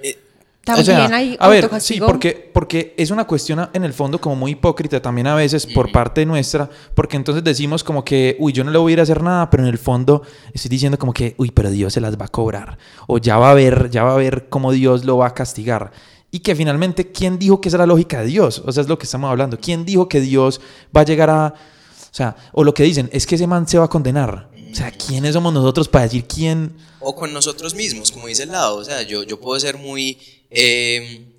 Eh, 0.00 0.18
También 0.64 0.82
O 0.82 1.08
sea, 1.08 1.16
hay 1.16 1.36
a 1.40 1.48
ver, 1.48 1.68
sí, 1.80 1.98
porque, 2.00 2.50
porque 2.54 2.94
es 2.96 3.10
una 3.10 3.24
cuestión 3.26 3.68
en 3.72 3.82
el 3.82 3.92
fondo 3.92 4.20
como 4.20 4.36
muy 4.36 4.52
hipócrita 4.52 5.02
también 5.02 5.26
a 5.26 5.34
veces 5.34 5.66
por 5.66 5.90
parte 5.90 6.24
nuestra, 6.24 6.70
porque 6.94 7.16
entonces 7.16 7.42
decimos 7.42 7.82
como 7.82 8.04
que, 8.04 8.36
uy, 8.38 8.52
yo 8.52 8.62
no 8.62 8.70
le 8.70 8.78
voy 8.78 8.92
a 8.92 8.94
ir 8.94 9.00
a 9.00 9.02
hacer 9.02 9.22
nada, 9.24 9.50
pero 9.50 9.64
en 9.64 9.68
el 9.68 9.78
fondo 9.78 10.22
estoy 10.52 10.68
diciendo 10.68 10.98
como 10.98 11.12
que, 11.12 11.34
uy, 11.36 11.50
pero 11.50 11.68
Dios 11.70 11.92
se 11.94 12.00
las 12.00 12.16
va 12.16 12.26
a 12.26 12.28
cobrar, 12.28 12.78
o 13.08 13.18
ya 13.18 13.38
va 13.38 13.50
a 13.50 13.54
ver, 13.54 13.90
ya 13.90 14.04
va 14.04 14.12
a 14.14 14.16
ver 14.16 14.46
cómo 14.48 14.70
Dios 14.70 15.04
lo 15.04 15.16
va 15.16 15.26
a 15.28 15.34
castigar. 15.34 15.90
Y 16.34 16.40
que 16.40 16.56
finalmente, 16.56 17.12
¿quién 17.12 17.38
dijo 17.38 17.60
que 17.60 17.68
esa 17.68 17.76
era 17.76 17.86
la 17.86 17.92
lógica 17.92 18.20
de 18.20 18.26
Dios? 18.26 18.62
O 18.64 18.72
sea, 18.72 18.80
es 18.80 18.88
lo 18.88 18.98
que 18.98 19.04
estamos 19.04 19.30
hablando. 19.30 19.60
¿Quién 19.60 19.84
dijo 19.84 20.08
que 20.08 20.18
Dios 20.18 20.62
va 20.96 21.02
a 21.02 21.04
llegar 21.04 21.28
a... 21.28 21.54
O 21.54 22.14
sea, 22.14 22.34
o 22.52 22.64
lo 22.64 22.72
que 22.72 22.82
dicen, 22.84 23.10
es 23.12 23.26
que 23.26 23.34
ese 23.34 23.46
man 23.46 23.68
se 23.68 23.78
va 23.78 23.84
a 23.84 23.88
condenar. 23.88 24.48
O 24.72 24.74
sea, 24.74 24.90
¿quiénes 24.90 25.34
somos 25.34 25.52
nosotros 25.52 25.88
para 25.88 26.04
decir 26.04 26.24
quién... 26.24 26.74
o 27.00 27.14
con 27.14 27.34
nosotros 27.34 27.74
mismos, 27.74 28.10
como 28.10 28.28
dice 28.28 28.44
el 28.44 28.52
lado. 28.52 28.76
O 28.76 28.84
sea, 28.84 29.02
yo, 29.02 29.22
yo 29.24 29.38
puedo 29.38 29.60
ser 29.60 29.76
muy, 29.76 30.18
eh, 30.50 31.31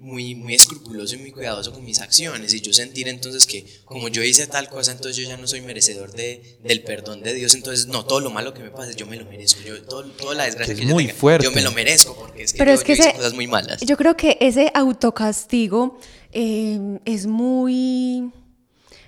muy, 0.00 0.34
muy 0.34 0.54
escrupuloso 0.54 1.14
y 1.14 1.18
muy 1.18 1.30
cuidadoso 1.30 1.72
con 1.72 1.84
mis 1.84 2.00
acciones 2.00 2.52
y 2.54 2.60
yo 2.60 2.72
sentir 2.72 3.06
entonces 3.08 3.44
que 3.46 3.66
como 3.84 4.08
yo 4.08 4.22
hice 4.24 4.46
tal 4.46 4.68
cosa, 4.68 4.92
entonces 4.92 5.16
yo 5.16 5.28
ya 5.28 5.36
no 5.36 5.46
soy 5.46 5.60
merecedor 5.60 6.10
de, 6.12 6.58
del 6.64 6.82
perdón 6.82 7.22
de 7.22 7.34
Dios. 7.34 7.54
Entonces, 7.54 7.86
no, 7.86 8.04
todo 8.06 8.20
lo 8.20 8.30
malo 8.30 8.54
que 8.54 8.62
me 8.62 8.70
pase, 8.70 8.94
yo 8.96 9.06
me 9.06 9.16
lo 9.16 9.26
merezco. 9.26 9.60
Yo, 9.62 9.80
todo, 9.82 10.04
toda 10.12 10.34
la 10.34 10.44
desgracia 10.46 10.74
Que 10.74 10.78
que, 10.80 10.84
es 10.84 10.88
yo 10.88 10.94
muy 10.94 11.06
tenga, 11.06 11.18
fuerte. 11.18 11.44
yo 11.44 11.52
me 11.52 11.60
lo 11.62 11.70
merezco 11.72 12.16
porque 12.16 12.44
es 12.44 12.52
que 12.52 12.58
Pero 12.58 12.70
yo, 12.72 12.74
es 12.76 12.84
que 12.84 12.94
yo 12.96 13.00
hice 13.00 13.08
ese- 13.10 13.16
cosas 13.18 13.34
muy 13.34 13.46
malas. 13.46 13.80
Yo 13.82 13.96
creo 13.96 14.16
que 14.16 14.38
ese 14.40 14.70
autocastigo 14.74 15.98
eh, 16.32 16.98
es 17.04 17.26
muy, 17.26 18.30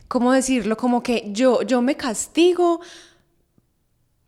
¿cómo 0.09 0.33
decirlo? 0.33 0.76
Como 0.76 1.02
que 1.02 1.24
yo, 1.33 1.62
yo 1.62 1.81
me 1.81 1.96
castigo 1.96 2.81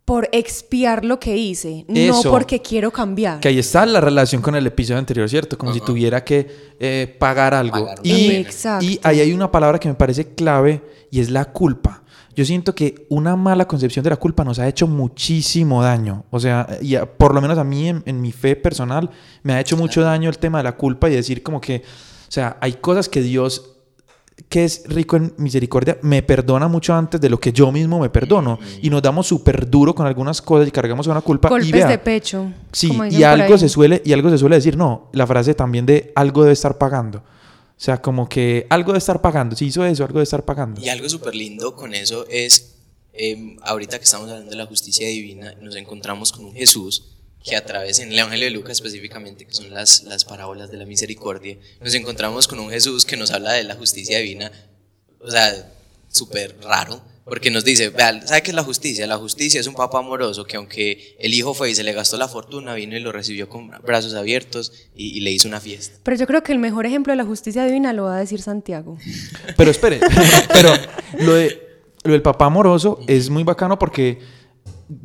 por 0.05 0.29
expiar 0.33 1.05
lo 1.05 1.19
que 1.19 1.37
hice, 1.37 1.87
no 1.89 1.95
porque 2.31 2.61
quiero 2.61 2.91
cambiar. 2.91 3.41
Que 3.41 3.49
ahí 3.49 3.59
está 3.59 3.87
la 3.87 4.01
relación 4.03 4.43
con 4.43 4.55
el 4.55 4.67
episodio 4.67 4.99
anterior, 4.99 5.29
¿cierto? 5.31 5.57
Como 5.57 5.73
si 5.73 5.81
tuviera 5.81 6.23
que 6.23 6.75
eh, 6.79 7.17
pagar 7.19 7.55
algo. 7.55 7.81
Pagar 7.87 7.99
y. 8.03 8.31
Exacto. 8.33 8.85
y 8.85 9.01
ahí 9.03 9.21
hay 9.21 9.33
una 9.33 9.51
palabra 9.51 9.79
que 9.79 9.89
me 9.89 9.95
parece 9.95 10.35
clave 10.35 10.83
y 11.11 11.21
es 11.21 11.31
la 11.31 11.47
culpa. 11.47 12.03
Yo 12.37 12.45
siento 12.45 12.75
que 12.75 13.07
una 13.09 13.37
mala 13.37 13.67
concepción 13.69 14.03
de 14.03 14.11
la 14.11 14.17
culpa 14.17 14.43
nos 14.45 14.59
ha 14.59 14.67
hecho 14.69 14.87
muchísimo 14.89 15.83
daño. 15.83 16.25
O 16.31 16.41
sea, 16.41 16.67
y 16.83 16.97
a- 16.97 17.07
por 17.07 17.33
lo 17.35 17.41
menos 17.41 17.57
a 17.59 17.65
mí 17.65 17.89
en, 17.89 18.03
en 18.07 18.21
mi 18.21 18.33
fe 18.33 18.57
personal 18.57 19.09
me 19.43 19.53
ha 19.55 19.61
hecho 19.61 19.77
mucho 19.77 20.03
daño 20.03 20.29
el 20.29 20.39
tema 20.39 20.59
de 20.59 20.65
la 20.65 20.77
culpa 20.77 21.09
y 21.09 21.15
decir 21.15 21.43
como 21.43 21.61
que, 21.61 21.77
o 21.79 22.31
sea, 22.35 22.59
hay 22.61 22.75
cosas 22.75 23.09
que 23.09 23.23
Dios 23.23 23.74
que 24.49 24.65
es 24.65 24.85
rico 24.87 25.17
en 25.17 25.33
misericordia, 25.39 25.99
me 26.03 26.23
perdona 26.23 26.69
mucho 26.69 26.95
antes 26.95 27.21
de 27.21 27.29
lo 27.29 27.39
que 27.39 27.53
yo 27.53 27.71
mismo 27.71 28.01
me 28.01 28.11
perdono. 28.11 28.59
Y 28.83 28.91
nos 28.91 29.03
damos 29.03 29.27
súper 29.27 29.69
duro 29.69 29.95
con 29.95 30.07
algunas 30.07 30.43
cosas 30.43 30.69
y 30.69 30.71
cargamos 30.71 31.07
una 31.07 31.21
culpa. 31.21 31.49
y 31.49 31.51
Golpes 31.51 31.73
vea, 31.73 31.89
de 31.89 31.99
pecho. 31.99 32.53
Sí, 32.73 32.89
como 32.89 33.07
y 33.07 33.23
algo 33.23 33.57
se 33.59 33.69
suele 33.69 34.03
y 34.05 34.13
algo 34.13 34.31
se 34.31 34.39
suele 34.39 34.57
decir, 34.57 34.77
no, 34.77 35.09
la 35.13 35.27
frase 35.27 35.55
también 35.55 35.87
de 35.87 36.13
algo 36.15 36.43
debe 36.43 36.53
estar 36.53 36.79
pagando. 36.79 37.19
O 37.19 37.81
sea, 37.85 38.01
como 38.01 38.29
que 38.29 38.67
algo 38.71 38.93
debe 38.93 38.99
estar 38.99 39.21
pagando. 39.21 39.57
Si 39.57 39.67
hizo 39.67 39.85
eso, 39.85 40.05
algo 40.05 40.15
debe 40.15 40.25
estar 40.25 40.45
pagando. 40.45 40.81
Y 40.81 40.89
algo 40.89 41.09
súper 41.09 41.35
lindo 41.35 41.75
con 41.75 41.95
eso 41.95 42.27
es, 42.29 42.77
eh, 43.13 43.57
ahorita 43.63 43.99
que 43.99 44.05
estamos 44.05 44.29
hablando 44.29 44.51
de 44.51 44.57
la 44.57 44.67
justicia 44.67 45.07
divina, 45.09 45.55
nos 45.61 45.77
encontramos 45.77 46.33
con 46.33 46.45
un 46.45 46.55
Jesús 46.55 47.14
que 47.45 47.57
a 47.57 47.65
través, 47.65 47.99
en 47.99 48.11
el 48.11 48.19
Evangelio 48.19 48.47
de 48.47 48.51
Lucas 48.53 48.79
específicamente, 48.79 49.45
que 49.47 49.53
son 49.53 49.71
las, 49.71 50.03
las 50.05 50.25
parábolas 50.25 50.71
de 50.71 50.79
la 50.79 50.87
misericordia, 50.87 51.59
nos 51.81 51.95
encontramos 51.95 52.49
con 52.49 52.59
un 52.59 52.71
Jesús 52.71 53.05
que 53.05 53.19
nos 53.19 53.31
habla 53.31 53.53
de 53.53 53.65
la 53.65 53.75
justicia 53.75 54.19
divina, 54.19 54.51
o 55.21 55.31
sea, 55.31 55.71
súper 56.09 56.57
raro, 56.63 57.03
porque 57.27 57.51
nos 57.51 57.63
dice, 57.65 57.93
¿sabe 57.97 58.43
qué 58.43 58.51
es 58.51 58.55
la 58.55 58.63
justicia? 58.63 59.07
La 59.07 59.19
justicia 59.19 59.61
es 59.61 59.67
un 59.67 59.75
papá 59.75 59.99
amoroso 59.99 60.45
que 60.47 60.57
aunque 60.57 61.17
el 61.19 61.35
hijo 61.35 61.53
fue 61.53 61.71
y 61.71 61.75
se 61.75 61.83
le 61.83 61.93
gastó 61.93 62.17
la 62.17 62.29
fortuna, 62.29 62.75
vino 62.75 62.97
y 62.97 63.01
lo 63.01 63.13
recibió 63.13 63.49
con 63.49 63.71
brazos 63.83 64.15
abiertos 64.15 64.73
y, 64.95 65.17
y 65.17 65.21
le 65.21 65.31
hizo 65.31 65.47
una 65.47 65.61
fiesta. 65.61 65.99
Pero 66.03 66.17
yo 66.17 66.27
creo 66.27 66.43
que 66.43 66.53
el 66.53 66.59
mejor 66.59 66.87
ejemplo 66.87 67.13
de 67.13 67.19
la 67.19 67.25
justicia 67.25 67.65
divina 67.65 67.93
lo 67.93 68.05
va 68.05 68.17
a 68.17 68.21
decir 68.21 68.41
Santiago. 68.41 68.99
Pero 69.57 69.71
espere, 69.71 70.01
pero 70.53 70.71
lo, 71.19 71.35
de, 71.35 71.63
lo 72.05 72.13
del 72.13 72.23
papá 72.23 72.47
amoroso 72.47 73.01
es 73.07 73.29
muy 73.29 73.43
bacano 73.43 73.79
porque 73.79 74.19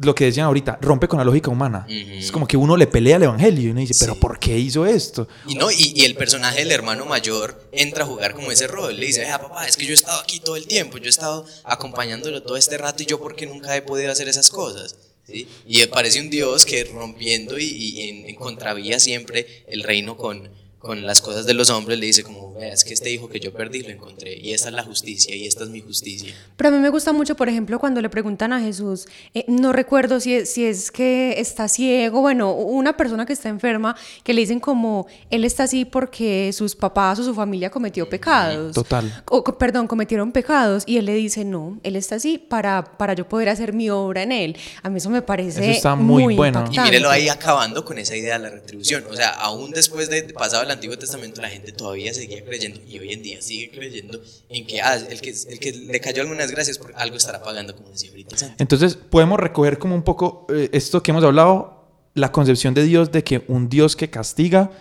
lo 0.01 0.15
que 0.15 0.25
decían 0.25 0.45
ahorita, 0.45 0.79
rompe 0.81 1.07
con 1.07 1.19
la 1.19 1.25
lógica 1.25 1.49
humana. 1.49 1.85
Es 1.89 2.31
como 2.31 2.47
que 2.47 2.57
uno 2.57 2.77
le 2.77 2.87
pelea 2.87 3.17
al 3.17 3.23
evangelio 3.23 3.67
y 3.67 3.71
uno 3.71 3.79
dice, 3.79 3.95
pero. 3.99 4.15
¿por 4.15 4.39
qué 4.39 4.57
hizo 4.57 4.85
esto? 4.85 5.27
Y 5.47 5.55
no, 5.55 5.71
y, 5.71 5.93
y 5.95 6.05
el 6.05 6.15
personaje 6.15 6.59
del 6.59 6.71
hermano 6.71 7.05
mayor 7.05 7.69
entra 7.71 8.03
a 8.03 8.07
jugar 8.07 8.33
como 8.33 8.51
ese 8.51 8.67
rol. 8.67 8.99
Le 8.99 9.05
dice, 9.05 9.25
ah, 9.27 9.41
papá, 9.41 9.67
es 9.67 9.77
que 9.77 9.85
yo 9.85 9.91
he 9.91 9.95
estado 9.95 10.19
aquí 10.21 10.39
todo 10.39 10.55
el 10.55 10.67
tiempo, 10.67 10.97
yo 10.97 11.05
he 11.05 11.09
estado 11.09 11.45
acompañándolo 11.63 12.43
todo 12.43 12.57
este 12.57 12.77
rato 12.77 13.03
y 13.03 13.05
yo 13.05 13.19
porque 13.19 13.45
nunca 13.45 13.75
he 13.75 13.81
podido 13.81 14.11
hacer 14.11 14.27
esas 14.27 14.49
cosas. 14.49 14.95
¿Sí? 15.27 15.47
Y 15.67 15.85
parece 15.87 16.21
un 16.21 16.29
Dios 16.31 16.65
que 16.65 16.83
rompiendo 16.85 17.59
y, 17.59 17.65
y 17.65 18.09
en, 18.09 18.29
en 18.29 18.35
contravía 18.35 18.99
siempre 18.99 19.63
el 19.67 19.83
reino 19.83 20.17
con, 20.17 20.49
con 20.79 21.05
las 21.05 21.21
cosas 21.21 21.45
de 21.45 21.53
los 21.53 21.69
hombres 21.69 21.99
le 21.99 22.05
dice 22.05 22.23
como, 22.23 22.55
es 22.59 22.85
que 22.85 22.93
este 22.93 23.11
hijo 23.11 23.27
que 23.27 23.41
yo 23.41 23.53
perdí 23.53 23.83
lo 23.83 23.89
encontré 23.89 24.37
y 24.37 24.53
esta 24.53 24.69
es 24.69 24.75
la 24.75 24.83
justicia 24.83 25.35
y 25.35 25.45
esta 25.45 25.65
es 25.65 25.69
mi 25.69 25.81
justicia. 25.81 26.33
Pero 26.55 26.69
a 26.69 26.71
mí 26.71 26.79
me 26.79 26.89
gusta 26.89 27.11
mucho, 27.11 27.35
por 27.35 27.49
ejemplo, 27.49 27.79
cuando 27.79 28.01
le 28.01 28.09
preguntan 28.09 28.53
a 28.53 28.61
Jesús, 28.61 29.05
eh, 29.33 29.43
no 29.47 29.73
recuerdo 29.73 30.21
si 30.21 30.33
es, 30.33 30.49
si 30.49 30.65
es 30.65 30.89
que 30.89 31.35
está 31.37 31.67
ciego, 31.67 32.21
bueno, 32.21 32.53
una 32.53 32.95
persona 32.95 33.25
que 33.25 33.33
está 33.33 33.49
enferma, 33.49 33.95
que 34.23 34.33
le 34.33 34.41
dicen 34.41 34.61
como, 34.61 35.05
él 35.29 35.43
está 35.43 35.63
así 35.63 35.83
porque 35.83 36.51
sus 36.53 36.75
papás 36.75 37.19
o 37.19 37.23
su 37.23 37.33
familia 37.33 37.69
cometió 37.69 38.09
pecados. 38.09 38.73
Total. 38.73 39.23
O, 39.29 39.43
perdón, 39.43 39.87
cometieron 39.87 40.31
pecados. 40.31 40.83
Y 40.85 40.97
él 40.97 41.05
le 41.05 41.13
dice, 41.13 41.43
no, 41.43 41.79
él 41.83 41.97
está 41.97 42.15
así 42.15 42.37
para, 42.37 42.97
para 42.97 43.13
yo 43.13 43.27
poder 43.27 43.49
hacer 43.49 43.73
mi 43.73 43.89
obra 43.89 44.23
en 44.23 44.31
él. 44.31 44.57
A 44.81 44.89
mí 44.89 44.97
eso 44.97 45.09
me 45.09 45.21
parece 45.21 45.61
Eso 45.61 45.71
está 45.71 45.95
muy 45.95 46.35
bueno. 46.35 46.59
Y 46.59 46.61
impactante. 46.61 46.81
mírelo 46.81 47.09
ahí 47.09 47.27
acabando 47.27 47.83
con 47.83 47.97
esa 47.97 48.15
idea 48.15 48.37
de 48.37 48.43
la 48.43 48.49
retribución. 48.49 49.03
O 49.09 49.15
sea, 49.15 49.29
aún 49.31 49.71
después 49.71 50.09
de 50.09 50.23
pasado 50.33 50.68
el 50.69 50.75
Antiguo 50.75 50.97
Testamento, 50.97 51.41
la 51.41 51.49
gente 51.49 51.71
todavía 51.71 52.13
seguía 52.13 52.43
creyendo 52.45 52.79
y 52.87 52.99
hoy 52.99 53.13
en 53.13 53.23
día 53.23 53.41
sigue 53.41 53.71
creyendo 53.71 54.21
en 54.49 54.67
que 54.67 54.81
ah, 54.81 54.95
el, 54.95 55.19
que 55.19 55.29
el 55.31 55.59
que 55.59 55.71
le 55.71 55.99
cayó 55.99 56.21
algunas 56.21 56.47
desgracias 56.47 56.77
por 56.77 56.93
algo 56.95 57.17
estará 57.17 57.41
pagando, 57.41 57.75
como 57.75 57.89
decía 57.89 58.11
ahorita. 58.11 58.55
Entonces 58.57 58.95
podemos 58.95 59.39
recoger 59.39 59.79
como 59.79 59.95
un 59.95 60.03
poco 60.03 60.45
eh, 60.53 60.69
esto 60.71 61.01
que 61.01 61.11
hemos 61.11 61.23
hablado, 61.23 61.87
la 62.13 62.31
concepción 62.31 62.73
de 62.73 62.83
Dios 62.83 63.11
de 63.11 63.23
que 63.23 63.43
un 63.47 63.69
Dios 63.69 63.95
que 63.95 64.09
castiga 64.09 64.71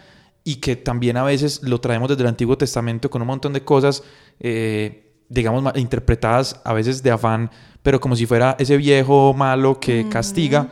y 0.45 0.57
que 0.57 0.77
también 0.77 1.17
a 1.17 1.25
veces 1.25 1.63
lo 1.63 1.81
traemos 1.81 2.09
desde 2.09 2.23
el 2.23 2.29
Antiguo 2.29 2.57
Testamento 2.57 3.11
con 3.11 3.23
un 3.23 3.29
montón 3.29 3.53
de 3.53 3.65
cosas, 3.65 4.03
eh, 4.41 5.13
digamos, 5.29 5.77
interpretadas 5.77 6.61
a 6.65 6.73
veces 6.73 7.03
de 7.03 7.11
afán, 7.11 7.51
pero 7.83 8.01
como 8.01 8.17
si 8.17 8.27
fuera 8.27 8.57
ese 8.59 8.77
viejo 8.77 9.35
malo 9.35 9.81
que 9.81 10.09
castiga. 10.09 10.71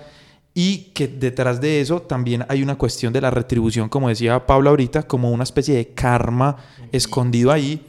Y 0.59 0.91
que 0.95 1.07
detrás 1.07 1.61
de 1.61 1.83
eso 1.83 2.01
también 2.01 2.47
hay 2.49 2.63
una 2.63 2.77
cuestión 2.77 3.13
de 3.13 3.21
la 3.21 3.31
retribución, 3.31 3.91
como 3.91 4.09
decía 4.09 4.47
Pablo 4.47 4.71
ahorita, 4.71 5.03
como 5.03 5.31
una 5.31 5.45
especie 5.45 5.75
de 5.75 5.89
karma 5.89 6.57
escondido 6.93 7.53
ahí, 7.53 7.87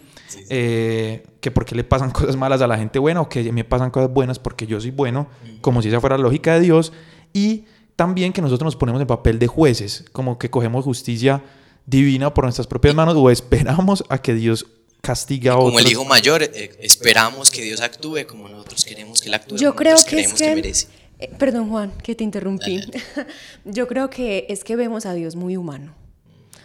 eh, 0.49 1.25
que 1.39 1.49
porque 1.49 1.75
le 1.75 1.85
pasan 1.85 2.11
cosas 2.11 2.35
malas 2.35 2.61
a 2.61 2.67
la 2.67 2.77
gente 2.77 2.99
buena 2.99 3.21
o 3.21 3.29
que 3.29 3.53
me 3.53 3.63
pasan 3.63 3.89
cosas 3.89 4.11
buenas 4.11 4.37
porque 4.37 4.67
yo 4.67 4.81
soy 4.81 4.91
bueno, 4.91 5.29
como 5.61 5.81
si 5.81 5.87
esa 5.87 6.01
fuera 6.01 6.17
la 6.17 6.23
lógica 6.23 6.55
de 6.55 6.59
Dios, 6.59 6.91
y 7.31 7.63
también 7.95 8.33
que 8.33 8.41
nosotros 8.41 8.65
nos 8.65 8.75
ponemos 8.75 8.99
en 8.99 9.07
papel 9.07 9.39
de 9.39 9.47
jueces, 9.47 10.03
como 10.11 10.37
que 10.37 10.49
cogemos 10.49 10.83
justicia 10.83 11.41
divina 11.85 12.33
por 12.33 12.43
nuestras 12.43 12.67
propias 12.67 12.93
manos 12.93 13.15
o 13.15 13.29
esperamos 13.29 14.03
a 14.09 14.17
que 14.17 14.33
Dios 14.33 14.65
castiga 14.99 15.53
a 15.53 15.55
Como 15.55 15.67
otros. 15.69 15.85
el 15.85 15.91
hijo 15.93 16.03
mayor, 16.03 16.43
eh, 16.43 16.71
esperamos 16.81 17.49
que 17.49 17.61
Dios 17.61 17.79
actúe 17.79 18.27
como 18.27 18.49
nosotros 18.49 18.83
queremos 18.83 19.21
que 19.21 19.29
él 19.29 19.35
actúe. 19.35 19.55
Yo 19.55 19.69
como 19.69 19.77
creo 19.77 19.95
es 19.95 20.03
que... 20.33 20.53
merece. 20.53 21.06
Eh, 21.19 21.31
perdón, 21.37 21.69
Juan, 21.69 21.91
que 22.03 22.15
te 22.15 22.23
interrumpí. 22.23 22.81
Yo 23.65 23.87
creo 23.87 24.09
que 24.09 24.45
es 24.49 24.63
que 24.63 24.75
vemos 24.75 25.05
a 25.05 25.13
Dios 25.13 25.35
muy 25.35 25.57
humano. 25.57 25.93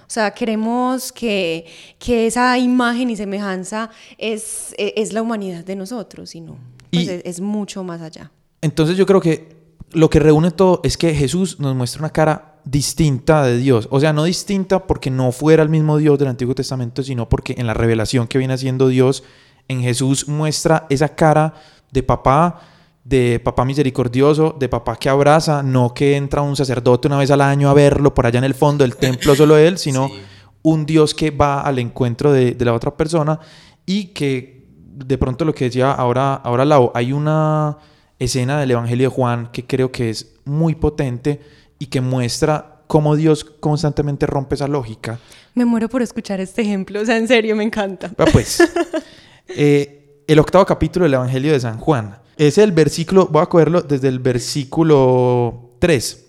O 0.02 0.10
sea, 0.12 0.32
queremos 0.32 1.10
que, 1.12 1.64
que 1.98 2.26
esa 2.26 2.58
imagen 2.58 3.08
y 3.08 3.16
semejanza 3.16 3.88
es, 4.18 4.74
e- 4.76 4.92
es 4.96 5.12
la 5.14 5.22
humanidad 5.22 5.64
de 5.64 5.74
nosotros, 5.74 6.34
y 6.34 6.42
no. 6.42 6.58
Pues 6.90 7.04
Y- 7.04 7.10
es, 7.10 7.22
es 7.24 7.40
mucho 7.40 7.82
más 7.82 8.02
allá. 8.02 8.30
Entonces 8.60 8.96
yo 8.98 9.06
creo 9.06 9.20
que 9.20 9.56
lo 9.92 10.10
que 10.10 10.20
reúne 10.20 10.50
todo 10.50 10.80
es 10.84 10.96
que 10.98 11.14
Jesús 11.14 11.58
nos 11.60 11.74
muestra 11.74 12.00
una 12.00 12.10
cara 12.10 12.60
distinta 12.64 13.42
de 13.44 13.56
Dios. 13.58 13.88
O 13.90 14.00
sea, 14.00 14.12
no 14.12 14.24
distinta 14.24 14.86
porque 14.86 15.10
no 15.10 15.32
fuera 15.32 15.62
el 15.62 15.68
mismo 15.70 15.96
Dios 15.96 16.18
del 16.18 16.28
Antiguo 16.28 16.54
Testamento, 16.54 17.02
sino 17.02 17.28
porque 17.28 17.54
en 17.58 17.66
la 17.66 17.74
revelación 17.74 18.28
que 18.28 18.38
viene 18.38 18.54
haciendo 18.54 18.88
Dios, 18.88 19.24
en 19.68 19.80
Jesús 19.82 20.28
muestra 20.28 20.86
esa 20.90 21.08
cara 21.08 21.54
de 21.90 22.02
papá, 22.02 22.60
de 23.04 23.40
papá 23.42 23.64
misericordioso, 23.64 24.54
de 24.58 24.68
papá 24.68 24.96
que 24.96 25.08
abraza, 25.08 25.62
no 25.62 25.92
que 25.92 26.16
entra 26.16 26.40
un 26.42 26.54
sacerdote 26.56 27.08
una 27.08 27.18
vez 27.18 27.30
al 27.30 27.40
año 27.40 27.68
a 27.68 27.74
verlo 27.74 28.14
por 28.14 28.26
allá 28.26 28.38
en 28.38 28.44
el 28.44 28.54
fondo 28.54 28.84
del 28.84 28.96
templo 28.96 29.34
solo 29.34 29.56
él, 29.56 29.78
sino 29.78 30.08
Sí. 30.08 30.14
un 30.62 30.86
Dios 30.86 31.12
que 31.14 31.30
va 31.32 31.60
al 31.62 31.78
encuentro 31.80 32.32
de, 32.32 32.52
de 32.52 32.64
la 32.64 32.72
otra 32.74 32.96
persona 32.96 33.40
y 33.84 34.06
que 34.08 34.62
de 34.94 35.18
pronto 35.18 35.44
lo 35.44 35.52
que 35.54 35.64
decía 35.64 35.90
ahora, 35.90 36.34
ahora 36.34 36.64
Lau, 36.64 36.92
hay 36.94 37.12
una 37.12 37.78
escena 38.20 38.60
del 38.60 38.70
Evangelio 38.70 39.08
de 39.10 39.14
Juan 39.16 39.48
que 39.52 39.66
creo 39.66 39.90
que 39.90 40.10
es 40.10 40.34
muy 40.44 40.76
potente 40.76 41.40
y 41.80 41.86
que 41.86 42.00
muestra 42.00 42.82
cómo 42.86 43.16
Dios 43.16 43.42
constantemente 43.44 44.26
rompe 44.26 44.54
esa 44.54 44.68
lógica. 44.68 45.18
Me 45.54 45.64
muero 45.64 45.88
por 45.88 46.02
escuchar 46.02 46.38
este 46.40 46.62
ejemplo. 46.62 47.00
O 47.00 47.04
sea, 47.04 47.16
en 47.16 47.26
serio, 47.26 47.56
me 47.56 47.64
encanta. 47.64 48.12
Ah, 48.16 48.26
Pues, 48.30 48.62
eh, 49.48 50.22
el 50.26 50.38
octavo 50.38 50.64
capítulo 50.64 51.04
del 51.04 51.14
Evangelio 51.14 51.52
de 51.52 51.60
San 51.60 51.78
Juan. 51.78 52.18
Es 52.36 52.58
el 52.58 52.72
versículo, 52.72 53.26
voy 53.26 53.42
a 53.42 53.46
cogerlo 53.46 53.82
desde 53.82 54.08
el 54.08 54.18
versículo 54.18 55.76
3. 55.78 56.26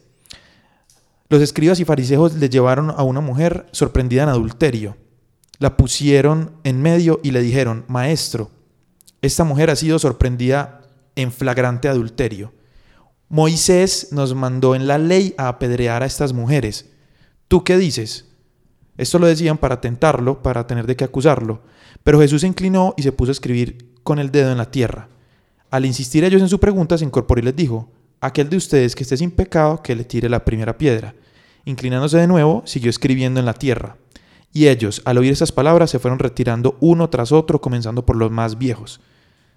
Los 1.29 1.41
escribas 1.41 1.79
y 1.79 1.85
fariseos 1.85 2.35
le 2.35 2.49
llevaron 2.49 2.91
a 2.91 3.03
una 3.03 3.21
mujer 3.21 3.65
sorprendida 3.71 4.23
en 4.23 4.29
adulterio. 4.29 4.97
La 5.59 5.77
pusieron 5.77 6.51
en 6.63 6.81
medio 6.81 7.19
y 7.23 7.31
le 7.31 7.41
dijeron, 7.41 7.85
Maestro, 7.87 8.51
esta 9.21 9.45
mujer 9.45 9.69
ha 9.69 9.75
sido 9.75 9.97
sorprendida 9.97 10.81
en 11.15 11.31
flagrante 11.31 11.87
adulterio. 11.87 12.53
Moisés 13.29 14.09
nos 14.11 14.35
mandó 14.35 14.75
en 14.75 14.85
la 14.85 14.97
ley 14.97 15.33
a 15.37 15.47
apedrear 15.47 16.03
a 16.03 16.05
estas 16.05 16.33
mujeres. 16.33 16.91
¿Tú 17.47 17.63
qué 17.63 17.77
dices? 17.77 18.25
Esto 18.97 19.17
lo 19.17 19.25
decían 19.25 19.57
para 19.57 19.81
tentarlo, 19.81 20.43
para 20.43 20.67
tener 20.67 20.85
de 20.85 20.95
qué 20.95 21.05
acusarlo. 21.05 21.61
Pero 22.03 22.19
Jesús 22.19 22.41
se 22.41 22.47
inclinó 22.47 22.93
y 22.97 23.03
se 23.03 23.11
puso 23.11 23.31
a 23.31 23.33
escribir 23.33 23.95
con 24.03 24.19
el 24.19 24.29
dedo 24.29 24.51
en 24.51 24.57
la 24.57 24.69
tierra. 24.69 25.07
Al 25.73 25.87
insistir 25.87 26.23
ellos 26.23 26.39
en 26.39 26.49
su 26.49 26.59
pregunta, 26.59 26.99
se 26.99 27.03
incorporó 27.03 27.41
y 27.41 27.45
les 27.45 27.55
dijo, 27.55 27.89
aquel 28.21 28.47
de 28.47 28.57
ustedes 28.57 28.93
que 28.93 29.01
esté 29.01 29.17
sin 29.17 29.31
pecado, 29.31 29.81
que 29.81 29.95
le 29.95 30.03
tire 30.03 30.29
la 30.29 30.45
primera 30.45 30.77
piedra. 30.77 31.15
Inclinándose 31.65 32.19
de 32.19 32.27
nuevo, 32.27 32.61
siguió 32.67 32.91
escribiendo 32.91 33.39
en 33.39 33.47
la 33.47 33.55
tierra. 33.55 33.97
Y 34.51 34.67
ellos, 34.67 35.01
al 35.03 35.17
oír 35.17 35.31
esas 35.31 35.51
palabras, 35.51 35.89
se 35.89 35.97
fueron 35.97 36.19
retirando 36.19 36.77
uno 36.79 37.09
tras 37.09 37.31
otro, 37.31 37.59
comenzando 37.59 38.05
por 38.05 38.17
los 38.17 38.29
más 38.29 38.59
viejos. 38.59 39.01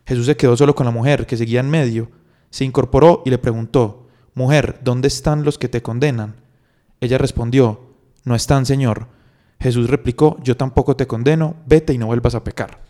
Jesús 0.06 0.24
se 0.24 0.38
quedó 0.38 0.56
solo 0.56 0.74
con 0.74 0.86
la 0.86 0.90
mujer, 0.90 1.26
que 1.26 1.36
seguía 1.36 1.60
en 1.60 1.68
medio. 1.68 2.10
Se 2.48 2.64
incorporó 2.64 3.22
y 3.26 3.28
le 3.28 3.36
preguntó, 3.36 4.08
Mujer, 4.32 4.80
¿dónde 4.82 5.08
están 5.08 5.44
los 5.44 5.58
que 5.58 5.68
te 5.68 5.82
condenan? 5.82 6.36
Ella 7.02 7.18
respondió, 7.18 7.90
No 8.24 8.34
están, 8.34 8.64
Señor. 8.64 9.08
Jesús 9.60 9.90
replicó, 9.90 10.38
Yo 10.42 10.56
tampoco 10.56 10.96
te 10.96 11.06
condeno, 11.06 11.56
vete 11.66 11.92
y 11.92 11.98
no 11.98 12.06
vuelvas 12.06 12.34
a 12.34 12.42
pecar. 12.42 12.80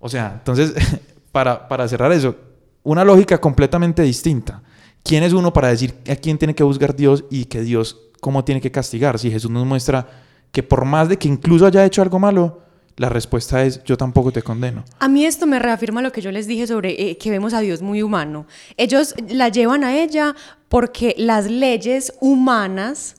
O 0.00 0.10
sea, 0.10 0.34
entonces, 0.34 0.74
para, 1.32 1.88
cerrar 1.88 2.12
eso, 2.12 2.36
una 2.82 3.04
lógica 3.04 3.38
completamente 3.38 4.02
distinta. 4.02 4.62
¿Quién 5.02 5.22
es 5.22 5.32
uno 5.32 5.52
para 5.52 5.68
decir 5.68 5.94
a 6.10 6.16
quién 6.16 6.38
tiene 6.38 6.54
que 6.54 6.64
juzgar 6.64 6.94
Dios 6.94 7.24
y 7.30 7.46
que 7.46 7.62
Dios 7.62 7.98
cómo 8.20 8.44
tiene 8.44 8.60
que 8.60 8.70
castigar? 8.70 9.18
Si 9.18 9.30
Jesús 9.30 9.50
nos 9.50 9.66
muestra 9.66 10.06
que 10.52 10.62
por 10.62 10.84
más 10.84 11.08
de 11.08 11.16
que 11.16 11.28
incluso 11.28 11.66
haya 11.66 11.84
hecho 11.84 12.02
algo 12.02 12.18
malo, 12.18 12.62
la 12.96 13.08
respuesta 13.08 13.64
es 13.64 13.82
yo 13.84 13.96
tampoco 13.96 14.30
te 14.30 14.42
condeno. 14.42 14.84
A 14.98 15.08
mí 15.08 15.24
esto 15.24 15.46
me 15.46 15.58
reafirma 15.58 16.02
lo 16.02 16.12
que 16.12 16.20
yo 16.20 16.30
les 16.30 16.46
dije 16.46 16.66
sobre 16.66 17.10
eh, 17.10 17.16
que 17.16 17.30
vemos 17.30 17.54
a 17.54 17.60
Dios 17.60 17.80
muy 17.80 18.02
humano. 18.02 18.46
Ellos 18.76 19.14
la 19.28 19.48
llevan 19.48 19.84
a 19.84 19.96
ella 19.96 20.36
porque 20.68 21.14
las 21.16 21.50
leyes 21.50 22.12
humanas 22.20 23.16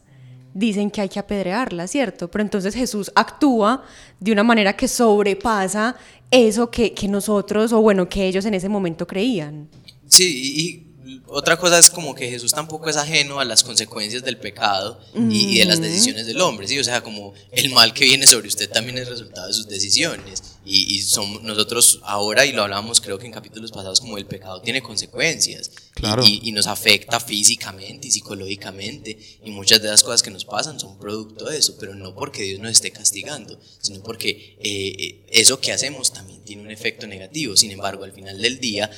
dicen 0.53 0.91
que 0.91 1.01
hay 1.01 1.09
que 1.09 1.19
apedrearla, 1.19 1.87
¿cierto? 1.87 2.29
Pero 2.29 2.43
entonces 2.43 2.75
Jesús 2.75 3.11
actúa 3.15 3.83
de 4.19 4.31
una 4.31 4.43
manera 4.43 4.73
que 4.73 4.87
sobrepasa 4.87 5.95
eso 6.31 6.71
que, 6.71 6.93
que 6.93 7.07
nosotros, 7.07 7.73
o 7.73 7.81
bueno, 7.81 8.09
que 8.09 8.25
ellos 8.25 8.45
en 8.45 8.53
ese 8.53 8.69
momento 8.69 9.05
creían. 9.05 9.69
Sí, 10.07 10.53
y 10.55 10.90
otra 11.27 11.57
cosa 11.57 11.79
es 11.79 11.89
como 11.89 12.13
que 12.15 12.29
Jesús 12.29 12.51
tampoco 12.51 12.89
es 12.89 12.97
ajeno 12.97 13.39
a 13.39 13.45
las 13.45 13.63
consecuencias 13.63 14.23
del 14.23 14.37
pecado 14.37 14.99
y, 15.15 15.55
y 15.55 15.59
de 15.59 15.65
las 15.65 15.81
decisiones 15.81 16.25
del 16.25 16.39
hombre, 16.41 16.67
¿sí? 16.67 16.77
O 16.79 16.83
sea, 16.83 17.01
como 17.01 17.33
el 17.51 17.69
mal 17.71 17.93
que 17.93 18.05
viene 18.05 18.27
sobre 18.27 18.47
usted 18.47 18.69
también 18.69 18.97
es 18.97 19.07
resultado 19.07 19.47
de 19.47 19.53
sus 19.53 19.67
decisiones. 19.67 20.43
Y, 20.63 20.95
y 20.95 21.01
somos 21.01 21.41
nosotros 21.41 22.01
ahora, 22.03 22.45
y 22.45 22.51
lo 22.51 22.61
hablábamos 22.61 23.01
creo 23.01 23.17
que 23.17 23.25
en 23.25 23.31
capítulos 23.31 23.71
pasados, 23.71 23.99
como 23.99 24.17
el 24.17 24.27
pecado 24.27 24.61
tiene 24.61 24.81
consecuencias. 24.81 25.71
Claro. 25.95 26.23
Y, 26.23 26.41
y 26.43 26.51
nos 26.51 26.67
afecta 26.67 27.19
físicamente 27.19 28.07
y 28.07 28.11
psicológicamente. 28.11 29.17
Y 29.43 29.51
muchas 29.51 29.81
de 29.81 29.89
las 29.89 30.03
cosas 30.03 30.21
que 30.21 30.29
nos 30.29 30.45
pasan 30.45 30.79
son 30.79 30.99
producto 30.99 31.45
de 31.45 31.57
eso, 31.57 31.77
pero 31.79 31.95
no 31.95 32.13
porque 32.13 32.43
Dios 32.43 32.59
nos 32.59 32.71
esté 32.71 32.91
castigando, 32.91 33.59
sino 33.79 34.03
porque 34.03 34.57
eh, 34.59 34.95
eh, 34.99 35.25
eso 35.31 35.59
que 35.59 35.71
hacemos 35.71 36.13
también 36.13 36.43
tiene 36.43 36.61
un 36.61 36.71
efecto 36.71 37.07
negativo. 37.07 37.57
Sin 37.57 37.71
embargo, 37.71 38.03
al 38.03 38.13
final 38.13 38.39
del 38.39 38.59
día, 38.59 38.91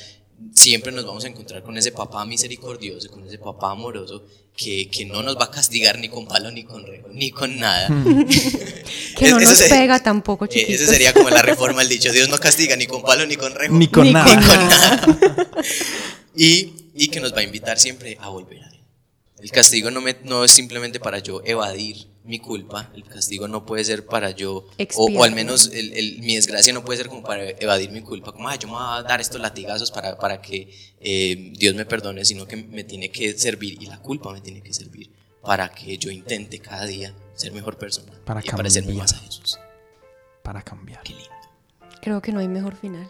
siempre 0.52 0.92
nos 0.92 1.04
vamos 1.06 1.24
a 1.24 1.28
encontrar 1.28 1.62
con 1.62 1.76
ese 1.76 1.92
papá 1.92 2.24
misericordioso, 2.24 3.10
con 3.10 3.26
ese 3.26 3.38
papá 3.38 3.72
amoroso, 3.72 4.24
que, 4.56 4.88
que 4.88 5.04
no 5.04 5.22
nos 5.22 5.36
va 5.36 5.44
a 5.46 5.50
castigar 5.50 5.98
ni 5.98 6.08
con 6.08 6.26
palo, 6.26 6.50
ni 6.50 6.62
con 6.64 6.86
rego, 6.86 7.08
ni 7.12 7.30
con 7.30 7.58
nada. 7.58 7.88
Que 9.16 9.30
no 9.30 9.38
nos 9.38 9.62
pega 9.62 10.00
tampoco, 10.02 10.44
eh, 10.46 10.48
chiquitos. 10.48 10.74
Ese 10.74 10.86
sería 10.86 11.12
como 11.12 11.30
la 11.30 11.40
reforma 11.42 11.80
del 11.80 11.88
dicho, 11.88 12.12
Dios 12.12 12.28
no 12.28 12.38
castiga 12.38 12.74
ni 12.76 12.86
con 12.86 13.02
palo, 13.02 13.24
ni 13.26 13.36
con 13.36 13.54
rego. 13.54 13.74
Ni 13.76 13.86
con 13.88 14.04
Ni 14.04 14.12
nada. 14.12 14.26
con 14.34 14.68
nada. 14.68 15.06
y, 16.36 16.72
y 16.94 17.08
que 17.08 17.20
nos 17.20 17.32
va 17.34 17.38
a 17.38 17.42
invitar 17.44 17.78
siempre 17.78 18.16
a 18.20 18.28
volver 18.28 18.62
a 18.62 18.68
Él. 18.68 18.80
El 19.38 19.50
castigo 19.50 19.90
no, 19.90 20.00
me- 20.00 20.16
no 20.24 20.44
es 20.44 20.50
simplemente 20.50 20.98
para 21.00 21.18
yo 21.20 21.42
evadir 21.44 22.08
mi 22.24 22.38
culpa, 22.38 22.90
el 22.94 23.04
castigo 23.04 23.46
no 23.48 23.66
puede 23.66 23.84
ser 23.84 24.06
para 24.06 24.30
yo, 24.30 24.66
o, 24.96 25.24
al 25.24 25.32
menos 25.32 25.70
el- 25.72 25.92
el- 25.92 26.20
mi 26.22 26.34
desgracia 26.36 26.72
no 26.72 26.84
puede 26.84 26.96
ser 26.98 27.08
como 27.08 27.22
para 27.22 27.50
evadir 27.50 27.90
mi 27.90 28.00
culpa, 28.00 28.32
como 28.32 28.48
"Ay, 28.48 28.58
yo 28.60 28.66
me 28.68 28.74
voy 28.74 28.82
a 28.86 29.02
dar 29.02 29.20
estos 29.20 29.40
latigazos 29.40 29.90
para, 29.90 30.18
para 30.18 30.40
que 30.40 30.74
eh, 31.00 31.52
Dios 31.56 31.74
me 31.74 31.84
perdone, 31.84 32.24
sino 32.24 32.46
que 32.46 32.56
me 32.56 32.82
tiene 32.84 33.10
que 33.10 33.36
servir 33.38 33.80
y 33.82 33.86
la 33.86 33.98
culpa 34.00 34.32
me 34.32 34.40
tiene 34.40 34.62
que 34.62 34.72
servir 34.72 35.10
para 35.42 35.68
que 35.68 35.98
yo 35.98 36.10
intente 36.10 36.58
cada 36.60 36.86
día 36.86 37.14
ser 37.34 37.52
mejor 37.52 37.76
persona 37.76 38.12
Para 38.24 38.40
y 38.42 38.48
parecerme 38.48 38.88
cambiar. 38.88 39.04
más 39.06 39.12
a 39.14 39.18
Jesús. 39.18 39.58
Para 40.42 40.62
cambiar. 40.62 41.02
Qué 41.02 41.12
lindo. 41.12 41.28
Creo 42.00 42.22
que 42.22 42.32
no 42.32 42.38
hay 42.40 42.48
mejor 42.48 42.74
final. 42.76 43.06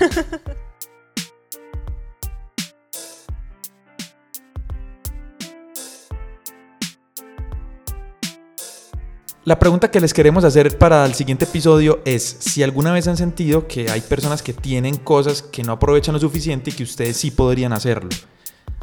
La 9.46 9.58
pregunta 9.58 9.90
que 9.90 10.00
les 10.00 10.12
queremos 10.12 10.44
hacer 10.44 10.76
para 10.76 11.06
el 11.06 11.14
siguiente 11.14 11.46
episodio 11.46 12.00
es 12.04 12.36
si 12.40 12.62
alguna 12.62 12.92
vez 12.92 13.08
han 13.08 13.16
sentido 13.16 13.66
que 13.66 13.90
hay 13.90 14.02
personas 14.02 14.42
que 14.42 14.52
tienen 14.52 14.96
cosas 14.96 15.40
que 15.40 15.62
no 15.62 15.72
aprovechan 15.72 16.12
lo 16.12 16.20
suficiente 16.20 16.68
y 16.68 16.74
que 16.74 16.82
ustedes 16.82 17.16
sí 17.16 17.30
podrían 17.30 17.72
hacerlo. 17.72 18.10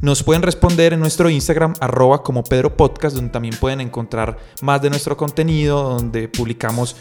Nos 0.02 0.24
pueden 0.24 0.41
responder 0.41 0.93
en 0.93 1.00
nuestro 1.00 1.30
Instagram, 1.30 1.76
arroba 1.80 2.24
como 2.24 2.43
Pedro 2.43 2.76
Podcast, 2.76 3.15
donde 3.15 3.32
también 3.32 3.56
pueden 3.60 3.82
encontrar 3.82 4.39
más 4.63 4.82
de 4.82 4.89
nuestro 4.89 5.15
contenido, 5.15 5.96
donde 5.96 6.28
publicamos 6.28 6.96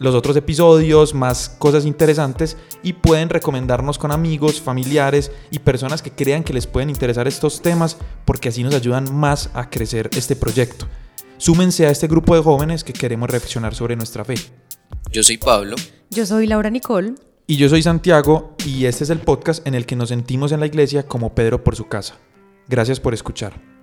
los 0.00 0.16
otros 0.16 0.36
episodios, 0.36 1.14
más 1.14 1.48
cosas 1.48 1.86
interesantes 1.86 2.56
y 2.82 2.94
pueden 2.94 3.28
recomendarnos 3.28 3.98
con 3.98 4.10
amigos, 4.10 4.60
familiares 4.60 5.30
y 5.52 5.60
personas 5.60 6.02
que 6.02 6.10
crean 6.10 6.42
que 6.42 6.52
les 6.52 6.66
pueden 6.66 6.90
interesar 6.90 7.28
estos 7.28 7.62
temas 7.62 7.98
porque 8.24 8.48
así 8.48 8.64
nos 8.64 8.74
ayudan 8.74 9.14
más 9.14 9.48
a 9.54 9.70
crecer 9.70 10.10
este 10.12 10.34
proyecto. 10.34 10.88
Súmense 11.38 11.86
a 11.86 11.90
este 11.90 12.06
grupo 12.06 12.34
de 12.34 12.42
jóvenes 12.42 12.82
que 12.82 12.92
queremos 12.92 13.28
reflexionar 13.28 13.74
sobre 13.74 13.96
nuestra 13.96 14.24
fe. 14.24 14.34
Yo 15.10 15.22
soy 15.22 15.36
Pablo. 15.36 15.76
Yo 16.10 16.24
soy 16.24 16.46
Laura 16.46 16.70
Nicole. 16.70 17.14
Y 17.46 17.56
yo 17.56 17.68
soy 17.68 17.82
Santiago 17.82 18.56
y 18.64 18.86
este 18.86 19.04
es 19.04 19.10
el 19.10 19.20
podcast 19.20 19.66
en 19.66 19.74
el 19.74 19.86
que 19.86 19.96
nos 19.96 20.08
sentimos 20.08 20.52
en 20.52 20.60
la 20.60 20.66
iglesia 20.66 21.06
como 21.06 21.34
Pedro 21.34 21.62
por 21.62 21.76
su 21.76 21.86
casa. 21.86 22.16
Gracias 22.68 22.98
por 22.98 23.14
escuchar. 23.14 23.75